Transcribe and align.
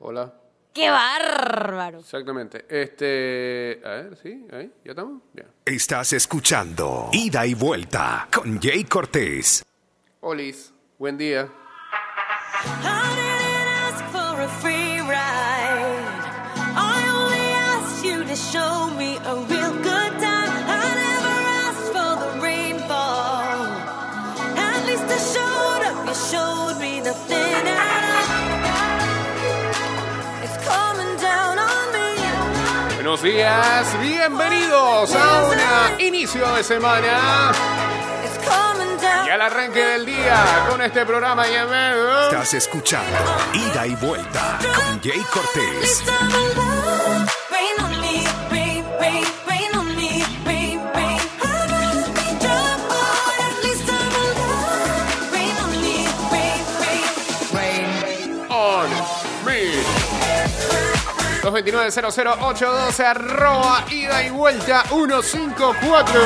Hola. 0.00 0.32
¡Qué 0.72 0.90
bárbaro! 0.90 1.98
Exactamente. 2.00 2.64
Este. 2.68 3.80
A 3.84 3.88
ver, 3.88 4.16
sí, 4.22 4.46
ahí, 4.52 4.72
ya 4.84 4.92
estamos. 4.92 5.22
Ya. 5.34 5.44
Estás 5.64 6.12
escuchando 6.12 7.08
Ida 7.12 7.46
y 7.46 7.54
Vuelta 7.54 8.28
con 8.32 8.60
Jay 8.60 8.84
Cortés. 8.84 9.64
Olis, 10.20 10.72
buen 10.98 11.18
día. 11.18 11.48
I 12.60 13.07
Buenos 33.20 33.36
días, 33.36 34.00
bienvenidos 34.00 35.12
a 35.16 35.48
un 35.48 36.00
inicio 36.00 36.54
de 36.54 36.62
semana 36.62 37.52
y 39.26 39.30
al 39.30 39.40
arranque 39.40 39.84
del 39.84 40.06
día 40.06 40.66
con 40.70 40.80
este 40.82 41.04
programa 41.04 41.44
llamado. 41.48 42.28
Estás 42.30 42.54
escuchando 42.54 43.18
Ida 43.54 43.88
y 43.88 43.96
Vuelta 43.96 44.58
con 44.76 45.02
Jay 45.02 45.20
Cortés. 45.32 46.04
229-00812 61.64 63.00
arroba 63.04 63.84
ida 63.90 64.22
y 64.24 64.30
vuelta 64.30 64.84
154 64.88 66.20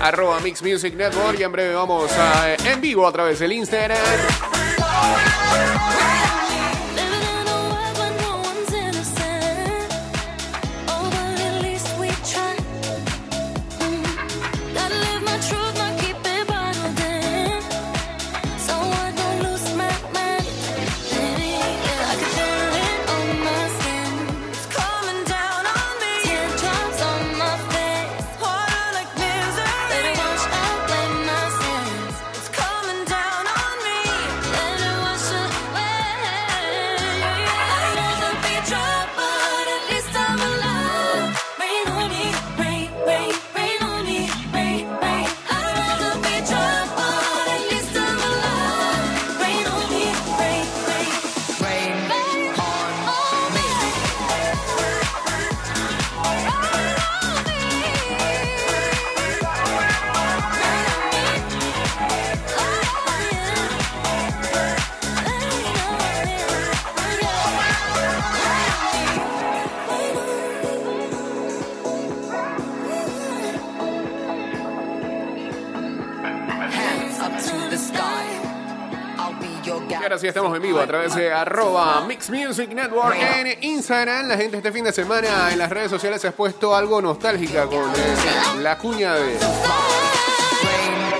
arroba 0.00 0.40
Mix 0.40 0.62
Music 0.62 0.94
Network 0.94 1.38
y 1.38 1.42
en 1.44 1.52
breve 1.52 1.74
vamos 1.74 2.10
a, 2.12 2.54
en 2.54 2.80
vivo 2.80 3.06
a 3.06 3.12
través 3.12 3.38
del 3.38 3.52
Instagram 3.52 3.98
y 79.64 79.94
ahora 79.94 80.18
sí 80.18 80.26
estamos 80.26 80.54
en 80.56 80.62
vivo 80.62 80.80
a 80.80 80.86
través 80.86 81.14
de 81.14 81.32
arroba 81.32 82.04
Mix 82.06 82.30
Music 82.30 82.70
Network 82.70 83.16
en 83.16 83.62
Instagram. 83.62 84.28
La 84.28 84.36
gente 84.36 84.56
este 84.56 84.72
fin 84.72 84.84
de 84.84 84.92
semana 84.92 85.52
en 85.52 85.58
las 85.58 85.70
redes 85.70 85.90
sociales 85.90 86.20
se 86.20 86.28
ha 86.28 86.32
puesto 86.32 86.74
algo 86.74 87.00
nostálgica 87.00 87.66
con 87.66 87.90
eh, 87.90 88.60
la 88.60 88.78
cuña 88.78 89.14
de 89.14 89.38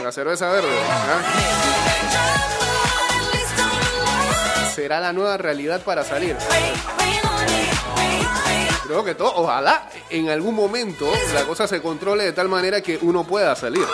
la 0.03 0.11
cerveza 0.11 0.51
verde 0.51 0.69
será 4.75 5.01
la 5.01 5.13
nueva 5.13 5.37
realidad 5.37 5.83
para 5.83 6.03
salir. 6.03 6.37
Creo 8.85 9.05
que 9.05 9.15
todo, 9.15 9.33
ojalá 9.37 9.89
en 10.11 10.31
algún 10.31 10.55
momento 10.55 11.07
la 11.35 11.45
cosa 11.45 11.69
se 11.69 11.81
controle 11.81 12.25
de 12.25 12.33
tal 12.33 12.49
manera 12.49 12.81
que 12.81 12.99
uno 13.03 13.25
pueda 13.25 13.55
salir. 13.55 13.87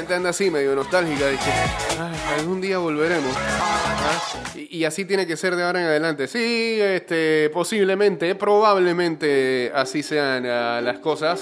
Gente 0.00 0.14
anda 0.14 0.30
así, 0.30 0.50
medio 0.50 0.74
nostálgica, 0.74 1.26
"Ay, 1.28 2.38
algún 2.38 2.60
día 2.60 2.78
volveremos. 2.78 3.36
¿ah? 3.36 4.56
Y, 4.56 4.78
y 4.78 4.84
así 4.84 5.04
tiene 5.04 5.26
que 5.26 5.36
ser 5.36 5.56
de 5.56 5.62
ahora 5.62 5.80
en 5.80 5.86
adelante. 5.86 6.26
Sí, 6.26 6.78
este, 6.80 7.50
posiblemente, 7.50 8.34
probablemente 8.34 9.70
así 9.74 10.02
sean 10.02 10.46
ah, 10.46 10.80
las 10.82 10.98
cosas. 11.00 11.40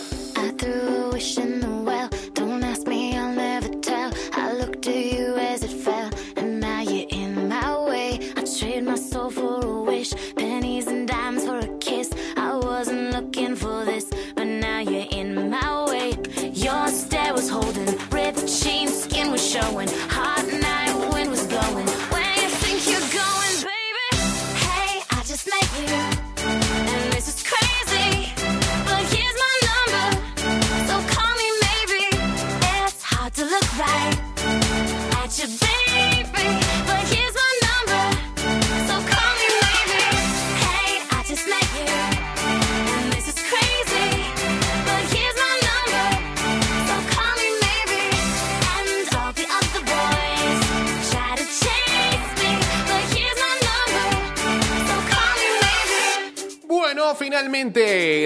flowing. 19.69 20.18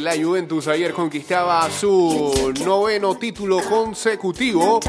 La 0.02 0.16
Juventus 0.16 0.66
ayer 0.66 0.92
conquistaba 0.92 1.70
su 1.70 2.52
noveno 2.64 3.14
título 3.14 3.60
consecutivo. 3.60 4.80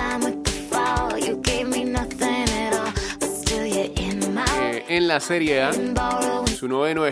Eh, 4.60 4.86
en 4.88 5.08
la 5.08 5.20
Serie 5.20 5.62
A, 5.62 5.72
su 6.58 6.68
noveno 6.68 7.04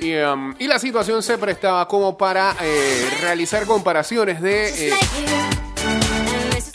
Y, 0.00 0.14
um, 0.16 0.54
y 0.58 0.66
la 0.66 0.78
situación 0.78 1.22
se 1.22 1.36
prestaba 1.36 1.86
como 1.86 2.16
para 2.16 2.56
eh, 2.62 3.10
realizar 3.20 3.66
comparaciones 3.66 4.40
de 4.40 4.88
eh, 4.88 4.92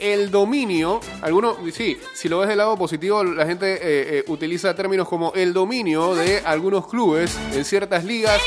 el 0.04 0.30
dominio. 0.30 1.00
Algunos, 1.22 1.58
sí, 1.74 1.98
si 2.14 2.30
lo 2.30 2.40
ves 2.40 2.50
del 2.50 2.58
lado 2.58 2.78
positivo, 2.78 3.24
la 3.24 3.46
gente 3.46 3.74
eh, 3.74 3.80
eh, 4.20 4.24
utiliza 4.28 4.76
términos 4.76 5.08
como 5.08 5.34
el 5.34 5.54
dominio 5.54 6.14
de 6.14 6.42
algunos 6.46 6.88
clubes 6.88 7.38
en 7.54 7.64
ciertas 7.64 8.04
ligas 8.04 8.40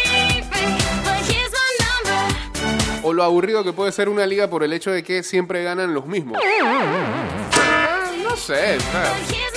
o 3.02 3.12
lo 3.12 3.22
aburrido 3.22 3.62
que 3.62 3.72
puede 3.72 3.92
ser 3.92 4.08
una 4.08 4.26
liga 4.26 4.50
por 4.50 4.64
el 4.64 4.72
hecho 4.72 4.90
de 4.90 5.04
que 5.04 5.22
siempre 5.22 5.62
ganan 5.62 5.94
los 5.94 6.06
mismos. 6.06 6.38
Ah, 7.52 8.10
no 8.20 8.36
sé, 8.36 8.78
o 8.78 9.55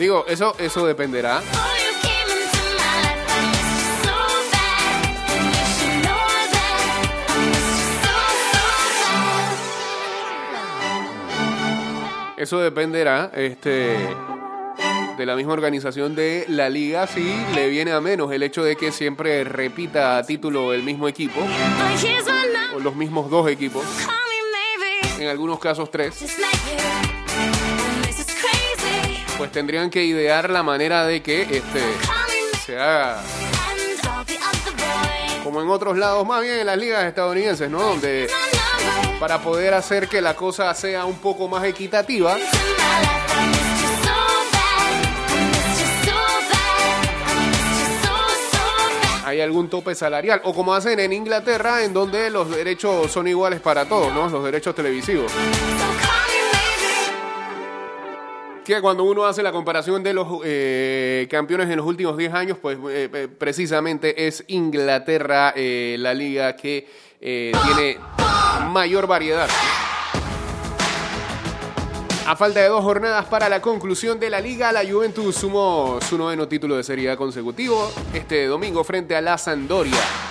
you 0.00 0.24
so 0.34 0.54
so 0.68 0.94
bad. 0.94 1.42
Eso 12.40 12.58
dependerá 12.58 13.30
este, 13.34 13.98
de 15.18 15.26
la 15.26 15.36
misma 15.36 15.52
organización 15.52 16.14
de 16.14 16.46
la 16.48 16.70
liga 16.70 17.06
si 17.06 17.34
le 17.54 17.68
viene 17.68 17.92
a 17.92 18.00
menos 18.00 18.32
el 18.32 18.42
hecho 18.42 18.64
de 18.64 18.76
que 18.76 18.92
siempre 18.92 19.44
repita 19.44 20.16
a 20.16 20.22
título 20.22 20.72
el 20.72 20.82
mismo 20.82 21.06
equipo 21.06 21.42
o 22.74 22.78
los 22.78 22.96
mismos 22.96 23.28
dos 23.28 23.50
equipos, 23.50 23.84
en 25.18 25.28
algunos 25.28 25.58
casos 25.58 25.90
tres, 25.90 26.14
pues 29.40 29.52
tendrían 29.52 29.88
que 29.88 30.04
idear 30.04 30.50
la 30.50 30.62
manera 30.62 31.06
de 31.06 31.22
que 31.22 31.40
este, 31.40 31.80
se 32.66 32.78
haga 32.78 33.22
como 35.42 35.62
en 35.62 35.70
otros 35.70 35.96
lados, 35.96 36.26
más 36.26 36.42
bien 36.42 36.58
en 36.58 36.66
las 36.66 36.76
ligas 36.76 37.06
estadounidenses, 37.06 37.70
¿no? 37.70 37.80
Donde 37.80 38.28
para 39.18 39.38
poder 39.38 39.72
hacer 39.72 40.08
que 40.08 40.20
la 40.20 40.36
cosa 40.36 40.74
sea 40.74 41.06
un 41.06 41.16
poco 41.20 41.48
más 41.48 41.64
equitativa, 41.64 42.36
hay 49.24 49.40
algún 49.40 49.70
tope 49.70 49.94
salarial. 49.94 50.42
O 50.44 50.52
como 50.52 50.74
hacen 50.74 51.00
en 51.00 51.14
Inglaterra, 51.14 51.82
en 51.82 51.94
donde 51.94 52.28
los 52.28 52.50
derechos 52.50 53.10
son 53.10 53.26
iguales 53.26 53.60
para 53.60 53.86
todos, 53.86 54.12
¿no? 54.12 54.28
Los 54.28 54.44
derechos 54.44 54.74
televisivos. 54.74 55.32
Que 58.70 58.80
cuando 58.80 59.02
uno 59.02 59.24
hace 59.24 59.42
la 59.42 59.50
comparación 59.50 60.00
de 60.04 60.14
los 60.14 60.28
eh, 60.44 61.26
campeones 61.28 61.68
en 61.68 61.78
los 61.78 61.84
últimos 61.84 62.16
10 62.16 62.32
años, 62.32 62.58
pues 62.62 62.78
eh, 62.88 63.10
eh, 63.12 63.26
precisamente 63.26 64.28
es 64.28 64.44
Inglaterra 64.46 65.52
la 65.56 66.14
liga 66.14 66.54
que 66.54 66.86
tiene 67.18 67.98
mayor 68.68 69.08
variedad. 69.08 69.48
A 72.28 72.36
falta 72.36 72.60
de 72.60 72.68
dos 72.68 72.84
jornadas 72.84 73.24
para 73.24 73.48
la 73.48 73.60
conclusión 73.60 74.20
de 74.20 74.30
la 74.30 74.38
liga, 74.38 74.70
la 74.70 74.88
Juventus 74.88 75.34
sumó 75.34 75.98
su 76.08 76.16
noveno 76.16 76.46
título 76.46 76.76
de 76.76 76.84
Serie 76.84 77.10
A 77.10 77.16
consecutivo 77.16 77.90
este 78.14 78.46
domingo 78.46 78.84
frente 78.84 79.16
a 79.16 79.20
la 79.20 79.36
Sampdoria. 79.36 80.29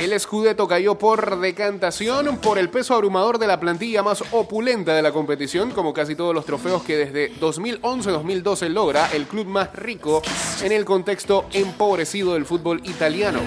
El 0.00 0.18
Scudetto 0.18 0.66
cayó 0.66 0.96
por 0.96 1.40
decantación 1.40 2.38
por 2.38 2.58
el 2.58 2.70
peso 2.70 2.94
abrumador 2.94 3.38
de 3.38 3.46
la 3.46 3.60
plantilla 3.60 4.02
más 4.02 4.22
opulenta 4.30 4.94
de 4.94 5.02
la 5.02 5.12
competición, 5.12 5.70
como 5.70 5.92
casi 5.92 6.14
todos 6.14 6.34
los 6.34 6.44
trofeos 6.44 6.82
que 6.82 6.96
desde 6.96 7.34
2011-2012 7.40 8.68
logra 8.68 9.10
el 9.12 9.26
club 9.26 9.46
más 9.46 9.72
rico 9.74 10.22
en 10.62 10.72
el 10.72 10.84
contexto 10.84 11.46
empobrecido 11.52 12.34
del 12.34 12.46
fútbol 12.46 12.80
italiano. 12.84 13.40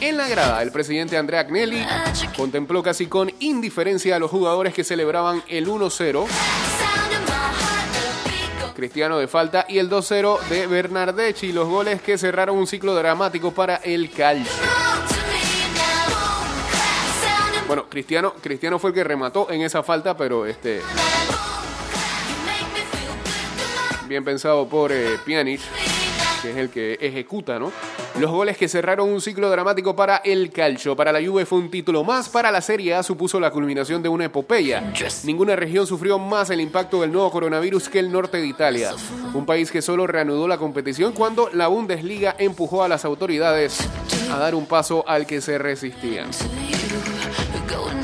En 0.00 0.16
la 0.16 0.28
grada, 0.28 0.62
el 0.62 0.72
presidente 0.72 1.18
Andrea 1.18 1.40
Agnelli 1.40 1.84
contempló 2.34 2.82
casi 2.82 3.06
con 3.06 3.30
indiferencia 3.40 4.16
a 4.16 4.18
los 4.18 4.30
jugadores 4.30 4.72
que 4.72 4.82
celebraban 4.82 5.42
el 5.48 5.68
1-0 5.68 6.26
Cristiano 8.80 9.18
de 9.18 9.28
falta 9.28 9.66
y 9.68 9.76
el 9.76 9.90
2-0 9.90 10.40
de 10.48 10.66
Bernardeschi, 10.66 11.52
los 11.52 11.68
goles 11.68 12.00
que 12.00 12.16
cerraron 12.16 12.56
un 12.56 12.66
ciclo 12.66 12.94
dramático 12.94 13.52
para 13.52 13.76
el 13.76 14.10
Calcio. 14.10 14.50
Bueno, 17.66 17.90
Cristiano, 17.90 18.32
Cristiano 18.40 18.78
fue 18.78 18.88
el 18.88 18.94
que 18.94 19.04
remató 19.04 19.50
en 19.50 19.60
esa 19.60 19.82
falta, 19.82 20.16
pero 20.16 20.46
este 20.46 20.80
bien 24.08 24.24
pensado 24.24 24.66
por 24.66 24.92
eh, 24.92 25.18
Pjanic, 25.26 25.60
que 26.40 26.50
es 26.50 26.56
el 26.56 26.70
que 26.70 26.94
ejecuta, 27.02 27.58
¿no? 27.58 27.70
Los 28.20 28.30
goles 28.30 28.58
que 28.58 28.68
cerraron 28.68 29.08
un 29.08 29.22
ciclo 29.22 29.48
dramático 29.48 29.96
para 29.96 30.18
el 30.18 30.50
calcio. 30.50 30.94
Para 30.94 31.10
la 31.10 31.26
Juve 31.26 31.46
fue 31.46 31.58
un 31.58 31.70
título 31.70 32.04
más, 32.04 32.28
para 32.28 32.50
la 32.50 32.60
Serie 32.60 32.94
A 32.94 33.02
supuso 33.02 33.40
la 33.40 33.50
culminación 33.50 34.02
de 34.02 34.10
una 34.10 34.26
epopeya. 34.26 34.92
Ninguna 35.24 35.56
región 35.56 35.86
sufrió 35.86 36.18
más 36.18 36.50
el 36.50 36.60
impacto 36.60 37.00
del 37.00 37.12
nuevo 37.12 37.30
coronavirus 37.30 37.88
que 37.88 37.98
el 37.98 38.12
norte 38.12 38.36
de 38.36 38.46
Italia, 38.46 38.90
un 39.32 39.46
país 39.46 39.70
que 39.70 39.80
solo 39.80 40.06
reanudó 40.06 40.46
la 40.46 40.58
competición 40.58 41.14
cuando 41.14 41.48
la 41.54 41.68
Bundesliga 41.68 42.36
empujó 42.38 42.84
a 42.84 42.88
las 42.88 43.06
autoridades 43.06 43.88
a 44.30 44.38
dar 44.38 44.54
un 44.54 44.66
paso 44.66 45.02
al 45.08 45.24
que 45.26 45.40
se 45.40 45.56
resistían. 45.56 46.28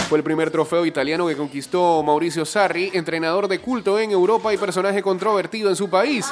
Fue 0.09 0.19
el 0.19 0.25
primer 0.25 0.53
trofeo 0.53 0.87
italiano 0.87 1.27
que 1.27 1.37
conquistó 1.37 2.01
Mauricio 2.05 2.45
Sarri, 2.45 2.91
entrenador 2.95 3.49
de 3.49 3.59
culto 3.59 3.99
en 3.99 4.13
Europa 4.13 4.55
y 4.55 4.57
personaje 4.57 5.03
controvertido 5.03 5.69
en 5.69 5.75
su 5.75 5.91
país. 5.91 6.27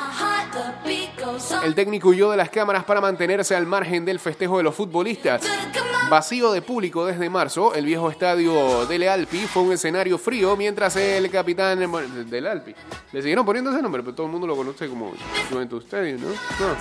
El 1.64 1.74
técnico 1.74 2.10
huyó 2.10 2.30
de 2.30 2.36
las 2.36 2.50
cámaras 2.50 2.84
para 2.84 3.00
mantenerse 3.00 3.56
al 3.56 3.66
margen 3.66 4.04
del 4.04 4.20
festejo 4.20 4.58
de 4.58 4.62
los 4.62 4.76
futbolistas. 4.76 5.42
Vacío 6.08 6.52
de 6.52 6.62
público 6.62 7.04
desde 7.04 7.28
marzo, 7.28 7.74
el 7.74 7.86
viejo 7.86 8.10
estadio 8.10 8.86
Dele 8.86 9.08
Alpi 9.08 9.46
fue 9.46 9.62
un 9.62 9.72
escenario 9.72 10.18
frío 10.18 10.56
mientras 10.56 10.94
el 10.94 11.28
capitán 11.28 11.80
del 12.30 12.46
Alpi. 12.46 12.74
Le 13.10 13.22
siguieron 13.22 13.44
poniendo 13.44 13.72
ese 13.72 13.82
nombre, 13.82 14.02
pero 14.02 14.14
todo 14.14 14.26
el 14.26 14.32
mundo 14.32 14.46
lo 14.46 14.54
conoce 14.54 14.88
como 14.88 15.14
Juventus 15.50 15.84
Stadium, 15.84 16.20
¿no? 16.20 16.28
No. 16.28 16.76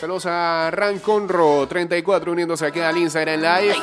Saludos 0.00 0.24
a 0.26 0.70
Ran 0.72 1.00
Conro 1.00 1.66
34 1.68 2.32
uniéndose 2.32 2.64
aquí 2.64 2.80
al 2.80 2.96
Instagram 2.96 3.40
Live. 3.40 3.76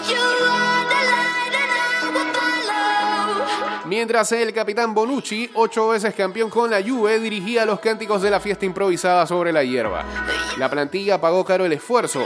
Mientras 3.92 4.32
el 4.32 4.54
capitán 4.54 4.94
Bonucci, 4.94 5.50
ocho 5.54 5.90
veces 5.90 6.16
campeón 6.16 6.50
con 6.50 6.72
la 6.72 6.82
Juve, 6.82 7.20
dirigía 7.20 7.66
los 7.66 7.82
cánticos 7.82 8.22
de 8.22 8.30
la 8.30 8.40
fiesta 8.40 8.66
improvisada 8.66 9.28
sobre 9.28 9.52
la 9.52 9.66
hierba. 9.66 10.06
La 10.58 10.70
plantilla 10.70 11.20
pagó 11.20 11.44
caro 11.44 11.66
el 11.66 11.74
esfuerzo. 11.74 12.24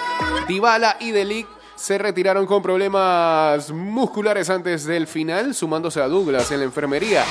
Dybala 0.47 0.97
y 0.99 1.09
Delic 1.09 1.47
se 1.73 1.97
retiraron 1.97 2.45
con 2.45 2.61
problemas 2.61 3.71
musculares 3.71 4.51
antes 4.51 4.85
del 4.85 5.07
final, 5.07 5.55
sumándose 5.55 5.99
a 5.99 6.07
Douglas 6.07 6.51
en 6.51 6.59
la 6.59 6.65
enfermería. 6.65 7.25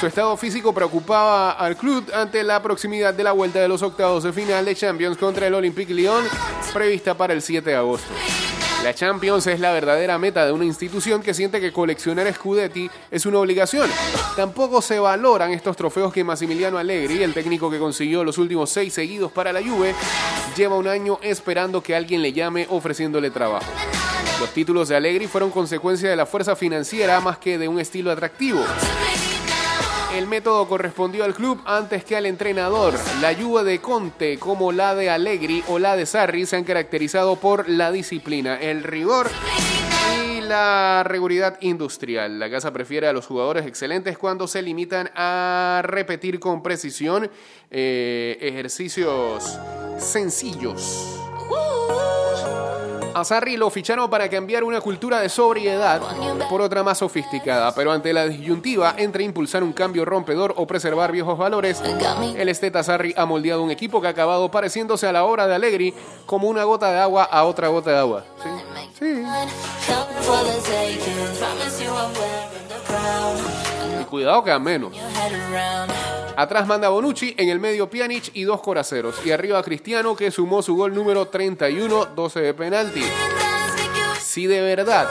Su 0.00 0.06
estado 0.06 0.34
físico 0.38 0.72
preocupaba 0.72 1.50
al 1.50 1.76
club 1.76 2.10
ante 2.14 2.42
la 2.44 2.62
proximidad 2.62 3.12
de 3.12 3.24
la 3.24 3.32
vuelta 3.32 3.58
de 3.58 3.68
los 3.68 3.82
octavos 3.82 4.24
de 4.24 4.32
final 4.32 4.64
de 4.64 4.74
Champions 4.74 5.18
contra 5.18 5.48
el 5.48 5.54
Olympique 5.54 5.92
Lyon, 5.92 6.24
prevista 6.72 7.14
para 7.14 7.34
el 7.34 7.42
7 7.42 7.68
de 7.68 7.76
agosto. 7.76 8.08
La 8.86 8.94
Champions 8.94 9.48
es 9.48 9.58
la 9.58 9.72
verdadera 9.72 10.16
meta 10.16 10.46
de 10.46 10.52
una 10.52 10.64
institución 10.64 11.20
que 11.20 11.34
siente 11.34 11.60
que 11.60 11.72
coleccionar 11.72 12.32
Scudetti 12.32 12.88
es 13.10 13.26
una 13.26 13.40
obligación. 13.40 13.90
Tampoco 14.36 14.80
se 14.80 15.00
valoran 15.00 15.50
estos 15.50 15.76
trofeos 15.76 16.12
que 16.12 16.22
Massimiliano 16.22 16.78
Allegri, 16.78 17.20
el 17.20 17.34
técnico 17.34 17.68
que 17.68 17.80
consiguió 17.80 18.22
los 18.22 18.38
últimos 18.38 18.70
seis 18.70 18.94
seguidos 18.94 19.32
para 19.32 19.52
la 19.52 19.60
Juve, 19.60 19.92
lleva 20.56 20.76
un 20.76 20.86
año 20.86 21.18
esperando 21.20 21.82
que 21.82 21.96
alguien 21.96 22.22
le 22.22 22.32
llame 22.32 22.68
ofreciéndole 22.70 23.32
trabajo. 23.32 23.66
Los 24.38 24.50
títulos 24.50 24.88
de 24.88 24.94
Allegri 24.94 25.26
fueron 25.26 25.50
consecuencia 25.50 26.08
de 26.08 26.14
la 26.14 26.24
fuerza 26.24 26.54
financiera 26.54 27.18
más 27.18 27.38
que 27.38 27.58
de 27.58 27.66
un 27.66 27.80
estilo 27.80 28.12
atractivo. 28.12 28.60
El 30.16 30.26
método 30.28 30.66
correspondió 30.66 31.24
al 31.24 31.34
club 31.34 31.60
antes 31.66 32.02
que 32.02 32.16
al 32.16 32.24
entrenador. 32.24 32.94
La 33.20 33.34
Juve 33.34 33.64
de 33.64 33.80
Conte, 33.82 34.38
como 34.38 34.72
la 34.72 34.94
de 34.94 35.10
Allegri 35.10 35.62
o 35.68 35.78
la 35.78 35.94
de 35.94 36.06
Sarri, 36.06 36.46
se 36.46 36.56
han 36.56 36.64
caracterizado 36.64 37.36
por 37.36 37.68
la 37.68 37.92
disciplina, 37.92 38.58
el 38.58 38.82
rigor 38.82 39.28
y 40.24 40.40
la 40.40 41.06
seguridad 41.06 41.58
industrial. 41.60 42.38
La 42.38 42.50
casa 42.50 42.72
prefiere 42.72 43.06
a 43.08 43.12
los 43.12 43.26
jugadores 43.26 43.66
excelentes 43.66 44.16
cuando 44.16 44.48
se 44.48 44.62
limitan 44.62 45.10
a 45.14 45.82
repetir 45.84 46.40
con 46.40 46.62
precisión 46.62 47.30
eh, 47.70 48.38
ejercicios 48.40 49.58
sencillos. 49.98 51.20
A 53.16 53.24
Sarri 53.24 53.56
lo 53.56 53.70
ficharon 53.70 54.10
para 54.10 54.28
cambiar 54.28 54.62
una 54.62 54.82
cultura 54.82 55.20
de 55.20 55.30
sobriedad 55.30 56.02
por 56.50 56.60
otra 56.60 56.82
más 56.82 56.98
sofisticada, 56.98 57.74
pero 57.74 57.90
ante 57.90 58.12
la 58.12 58.26
disyuntiva 58.26 58.94
entre 58.98 59.24
impulsar 59.24 59.64
un 59.64 59.72
cambio 59.72 60.04
rompedor 60.04 60.52
o 60.58 60.66
preservar 60.66 61.12
viejos 61.12 61.38
valores, 61.38 61.80
el 62.36 62.50
esteta 62.50 62.82
Sarri 62.82 63.14
ha 63.16 63.24
moldeado 63.24 63.62
un 63.62 63.70
equipo 63.70 64.02
que 64.02 64.08
ha 64.08 64.10
acabado 64.10 64.50
pareciéndose 64.50 65.06
a 65.06 65.12
la 65.12 65.24
hora 65.24 65.46
de 65.46 65.54
Allegri 65.54 65.94
como 66.26 66.46
una 66.48 66.64
gota 66.64 66.92
de 66.92 66.98
agua 66.98 67.24
a 67.24 67.44
otra 67.44 67.68
gota 67.68 67.90
de 67.90 67.96
agua. 67.96 68.22
Sí. 69.00 69.24
Y 73.98 74.04
cuidado 74.04 74.44
que 74.44 74.50
a 74.50 74.58
menos. 74.58 74.92
Atrás 76.36 76.66
manda 76.66 76.90
Bonucci, 76.90 77.34
en 77.38 77.48
el 77.48 77.58
medio 77.58 77.88
Pjanic 77.88 78.30
y 78.34 78.44
dos 78.44 78.60
coraceros. 78.60 79.24
Y 79.24 79.30
arriba 79.30 79.62
Cristiano 79.62 80.14
que 80.14 80.30
sumó 80.30 80.62
su 80.62 80.76
gol 80.76 80.94
número 80.94 81.28
31, 81.28 82.06
12 82.14 82.40
de 82.40 82.54
penalti. 82.54 83.02
Si 84.22 84.46
de 84.46 84.60
verdad 84.60 85.08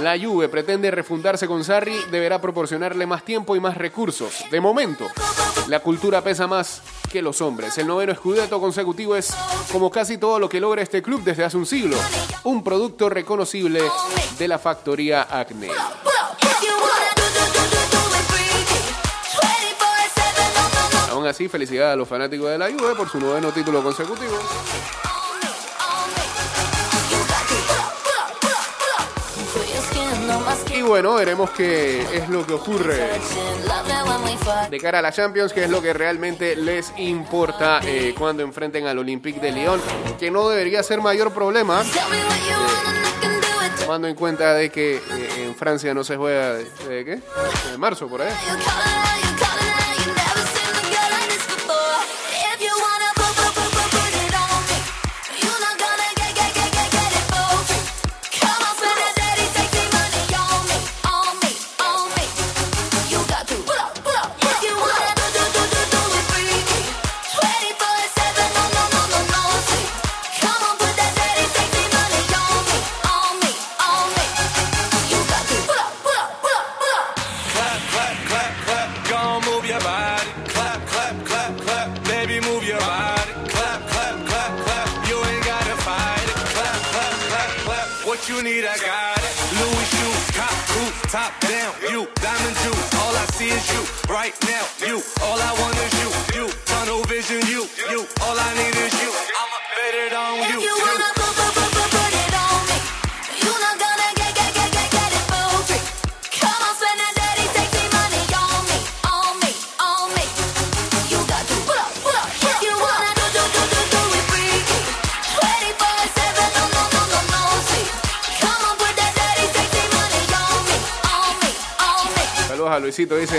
la 0.00 0.18
Juve 0.18 0.48
pretende 0.48 0.90
refundarse 0.90 1.46
con 1.46 1.62
Sarri, 1.64 1.96
deberá 2.10 2.40
proporcionarle 2.40 3.06
más 3.06 3.24
tiempo 3.24 3.54
y 3.54 3.60
más 3.60 3.76
recursos. 3.76 4.42
De 4.50 4.60
momento, 4.60 5.06
la 5.68 5.80
cultura 5.80 6.22
pesa 6.22 6.46
más 6.46 6.80
que 7.12 7.20
los 7.20 7.42
hombres. 7.42 7.76
El 7.78 7.86
noveno 7.86 8.12
escudeto 8.12 8.58
consecutivo 8.58 9.14
es, 9.16 9.34
como 9.70 9.90
casi 9.90 10.16
todo 10.16 10.38
lo 10.38 10.48
que 10.48 10.60
logra 10.60 10.82
este 10.82 11.02
club 11.02 11.22
desde 11.22 11.44
hace 11.44 11.58
un 11.58 11.66
siglo, 11.66 11.96
un 12.44 12.64
producto 12.64 13.10
reconocible 13.10 13.82
de 14.38 14.48
la 14.48 14.58
factoría 14.58 15.22
Acne. 15.30 15.68
Así, 21.26 21.48
felicidades 21.48 21.94
a 21.94 21.96
los 21.96 22.06
fanáticos 22.06 22.50
de 22.50 22.58
la 22.58 22.66
Juve 22.66 22.94
por 22.94 23.08
su 23.08 23.18
noveno 23.18 23.50
título 23.50 23.82
consecutivo. 23.82 24.38
Y 30.74 30.82
bueno, 30.82 31.14
veremos 31.14 31.50
qué 31.50 32.02
es 32.12 32.28
lo 32.28 32.44
que 32.44 32.52
ocurre 32.52 33.20
de 34.70 34.78
cara 34.78 34.98
a 34.98 35.02
la 35.02 35.12
Champions, 35.12 35.52
que 35.52 35.64
es 35.64 35.70
lo 35.70 35.80
que 35.80 35.92
realmente 35.92 36.56
les 36.56 36.92
importa 36.98 37.80
eh, 37.84 38.14
cuando 38.18 38.42
enfrenten 38.42 38.86
al 38.86 38.98
Olympique 38.98 39.40
de 39.40 39.52
Lyon, 39.52 39.80
que 40.18 40.30
no 40.30 40.48
debería 40.48 40.82
ser 40.82 41.00
mayor 41.00 41.32
problema, 41.32 41.82
it. 41.82 41.90
tomando 43.80 44.08
en 44.08 44.14
cuenta 44.14 44.54
de 44.54 44.70
que 44.70 44.96
eh, 44.96 45.44
en 45.46 45.54
Francia 45.54 45.94
no 45.94 46.04
se 46.04 46.16
juega 46.16 46.54
de, 46.54 46.64
de 46.88 47.04
qué, 47.04 47.20
de 47.70 47.78
marzo 47.78 48.08
por 48.08 48.22
ahí. 48.22 48.32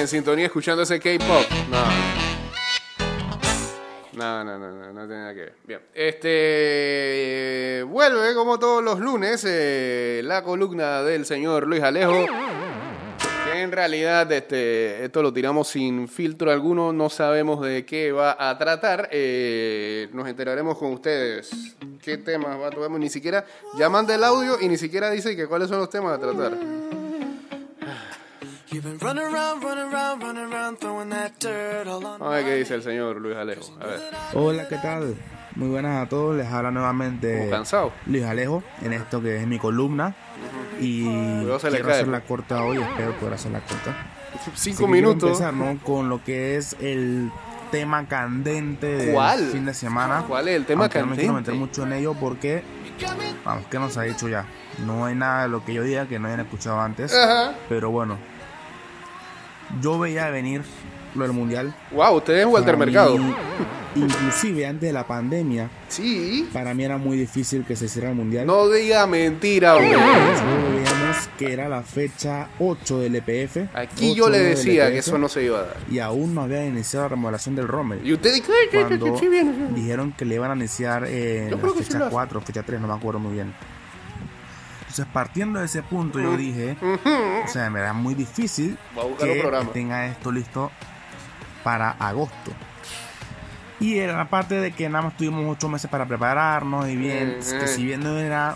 En 0.06 0.10
sintonía 0.10 0.46
escuchando 0.46 0.84
ese 0.84 1.00
K-pop. 1.00 1.46
No. 1.72 1.84
No, 4.14 4.44
no, 4.44 4.60
no, 4.60 4.94
no, 4.94 5.08
tiene 5.08 5.22
nada 5.22 5.34
que 5.34 5.40
ver. 5.42 5.54
Bien. 5.66 5.80
Este. 5.94 7.84
vuelve 7.88 8.36
como 8.36 8.60
todos 8.60 8.84
los 8.84 9.00
lunes 9.00 9.44
eh, 9.48 10.22
la 10.24 10.44
columna 10.44 11.02
del 11.02 11.26
señor 11.26 11.66
Luis 11.68 11.82
Alejo. 11.82 12.14
Que 13.46 13.62
en 13.62 13.72
realidad 13.72 14.32
este, 14.32 15.04
esto 15.06 15.24
lo 15.24 15.34
tiramos 15.34 15.68
sin 15.70 16.08
filtro 16.08 16.52
alguno, 16.52 16.94
no 16.94 17.10
sabemos 17.10 17.66
de 17.66 17.84
qué 17.86 18.12
va 18.12 18.38
a 18.40 18.58
tratar. 18.58 19.10
eh, 19.12 20.08
nos 20.14 20.28
enteraremos 20.28 20.78
con 20.78 20.94
ustedes 20.94 21.76
qué 22.02 22.18
temas 22.18 22.60
va 22.62 22.68
a 22.68 22.70
tratar. 22.70 22.92
Ni 22.92 23.10
siquiera 23.10 23.44
ya 23.78 23.90
manda 23.90 24.14
el 24.14 24.24
audio 24.24 24.58
y 24.62 24.68
ni 24.70 24.78
siquiera 24.78 25.10
dice 25.10 25.36
que 25.36 25.48
cuáles 25.48 25.68
son 25.68 25.80
los 25.80 25.90
temas 25.90 26.18
a 26.18 26.20
tratar. 26.20 26.54
A 32.22 32.30
ver 32.30 32.46
qué 32.46 32.56
dice 32.56 32.76
el 32.76 32.84
señor 32.84 33.22
Luis 33.22 33.36
Alejo. 33.36 33.64
A 33.80 33.86
ver. 33.86 34.00
Hola, 34.34 34.68
¿qué 34.68 34.78
tal? 34.78 35.16
Muy 35.56 35.70
buenas 35.70 36.06
a 36.06 36.10
todos, 36.10 36.36
les 36.36 36.48
habla 36.48 36.72
nuevamente 36.72 37.48
cansado. 37.50 37.94
Luis 38.08 38.24
Alejo 38.26 38.64
en 38.82 38.94
esto 38.94 39.22
que 39.22 39.38
es 39.42 39.48
mi 39.48 39.58
columna 39.58 40.14
y 40.80 41.04
Cuidado, 41.06 41.60
se 41.60 41.70
quiero 41.70 41.86
cae, 41.86 41.94
hacerla 41.96 42.22
corta 42.22 42.64
hoy, 42.64 42.82
espero 42.82 43.14
poder 43.18 43.34
hacerla 43.36 43.62
corta. 43.62 43.96
Así 44.54 44.74
Cinco 44.74 44.86
que 44.88 44.92
quiero 44.92 45.08
minutos. 45.10 45.30
empezar 45.30 45.54
¿no? 45.54 45.80
con 45.82 46.10
lo 46.10 46.22
que 46.24 46.58
es 46.58 46.76
el 46.82 47.32
tema 47.72 48.06
candente 48.08 48.88
del 48.88 49.14
¿Cuál? 49.14 49.46
fin 49.48 49.66
de 49.66 49.74
semana. 49.74 50.26
¿Cuál 50.28 50.50
es 50.50 50.56
el 50.58 50.66
tema 50.66 50.84
Aunque 50.86 51.00
No 51.00 51.06
me 51.08 51.16
quiero 51.16 51.34
candente? 51.34 51.52
meter 51.52 51.68
mucho 51.68 51.84
en 51.84 51.94
ello 51.94 52.14
porque, 52.20 52.64
vamos, 53.46 53.66
¿qué 53.72 53.80
nos 53.80 53.96
ha 53.98 54.02
dicho 54.02 54.28
ya? 54.28 54.46
No 54.86 55.06
hay 55.06 55.16
nada 55.16 55.44
de 55.44 55.50
lo 55.50 55.64
que 55.64 55.74
yo 55.74 55.84
diga 55.84 56.06
que 56.08 56.20
no 56.20 56.28
hayan 56.28 56.42
escuchado 56.42 56.82
antes, 56.82 57.14
Ajá. 57.14 57.54
pero 57.70 57.92
bueno, 57.92 58.18
yo 59.82 60.00
veía 60.00 60.30
venir 60.30 60.62
lo 61.16 61.24
del 61.24 61.34
mundial. 61.34 61.74
Wow, 61.92 62.18
usted 62.18 62.34
es 62.40 62.46
Walter 62.46 62.76
Para 62.76 62.86
mí, 62.86 62.92
Mercado. 62.92 63.18
Inclusive 63.96 64.66
antes 64.66 64.90
de 64.90 64.94
la 64.94 65.08
pandemia, 65.08 65.70
Sí. 65.88 66.50
para 66.52 66.74
mí 66.74 66.84
era 66.84 66.98
muy 66.98 67.16
difícil 67.18 67.64
que 67.64 67.78
se 67.78 67.86
hiciera 67.86 68.10
el 68.10 68.16
mundial. 68.16 68.46
No 68.46 68.68
diga 68.68 69.08
mentira. 69.08 69.74
Solo 69.76 69.88
veíamos 69.88 71.30
que 71.38 71.54
era 71.54 71.70
la 71.70 71.82
fecha 71.82 72.50
8 72.60 73.00
del 73.00 73.16
EPF. 73.16 73.70
Aquí 73.74 74.12
8 74.12 74.16
yo 74.18 74.30
le 74.30 74.40
decía 74.40 74.88
que 74.90 74.98
EPF, 74.98 75.08
eso 75.08 75.18
no 75.18 75.30
se 75.30 75.46
iba 75.46 75.60
a 75.60 75.62
dar. 75.64 75.78
Y 75.90 76.00
aún 76.00 76.36
no 76.36 76.42
había 76.42 76.66
iniciado 76.66 77.06
la 77.06 77.10
remodelación 77.10 77.56
del 77.56 77.70
Rommel. 77.70 78.06
Y 78.06 78.12
usted 78.14 78.34
dice, 78.34 78.52
"Ay, 78.52 78.68
que- 78.70 78.80
que- 78.80 78.94
que 78.96 79.00
Cuando 79.00 79.18
sí 79.20 79.30
viene". 79.30 79.54
dijeron 79.74 80.12
que 80.12 80.26
le 80.26 80.36
iban 80.36 80.52
a 80.52 80.56
iniciar 80.56 81.06
eh, 81.08 81.48
la 81.50 81.58
fecha 81.58 81.98
hace. 82.00 82.10
4 82.10 82.42
fecha 82.42 82.64
3, 82.64 82.82
no 82.82 82.88
me 82.88 82.94
acuerdo 82.96 83.20
muy 83.22 83.32
bien. 83.34 83.54
Entonces, 84.96 85.14
partiendo 85.14 85.60
de 85.60 85.66
ese 85.66 85.84
punto, 85.84 86.22
yo 86.22 86.38
dije, 86.38 86.78
o 87.44 87.48
sea, 87.50 87.70
me 87.70 87.82
era 87.82 87.92
muy 87.92 88.16
difícil 88.16 88.78
que 89.18 89.42
tenga 89.74 90.06
esto 90.06 90.32
listo 90.32 90.72
para 91.66 91.92
agosto. 91.92 92.52
Y 93.82 93.98
era 93.98 94.22
aparte 94.22 94.56
de 94.56 94.72
que 94.72 94.88
nada 94.88 95.04
más 95.04 95.18
tuvimos 95.18 95.44
8 95.50 95.68
meses 95.68 95.92
para 95.92 96.06
prepararnos 96.06 96.88
y 96.88 96.96
bien, 96.96 97.40
que 97.60 97.68
si 97.68 97.84
bien 97.84 98.00
no 98.04 98.18
era 98.18 98.56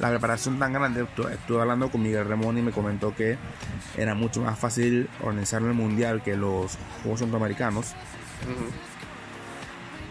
la 0.00 0.08
preparación 0.08 0.58
tan 0.58 0.72
grande, 0.72 1.04
estu- 1.04 1.30
estuve 1.30 1.60
hablando 1.60 1.90
con 1.90 2.02
Miguel 2.02 2.24
Remón 2.26 2.56
y 2.56 2.62
me 2.62 2.72
comentó 2.72 3.14
que 3.14 3.36
era 3.98 4.14
mucho 4.14 4.40
más 4.40 4.58
fácil 4.58 5.10
organizar 5.22 5.60
el 5.60 5.74
mundial 5.74 6.22
que 6.22 6.36
los 6.36 6.78
Juegos 7.02 7.20
Centroamericanos. 7.20 7.92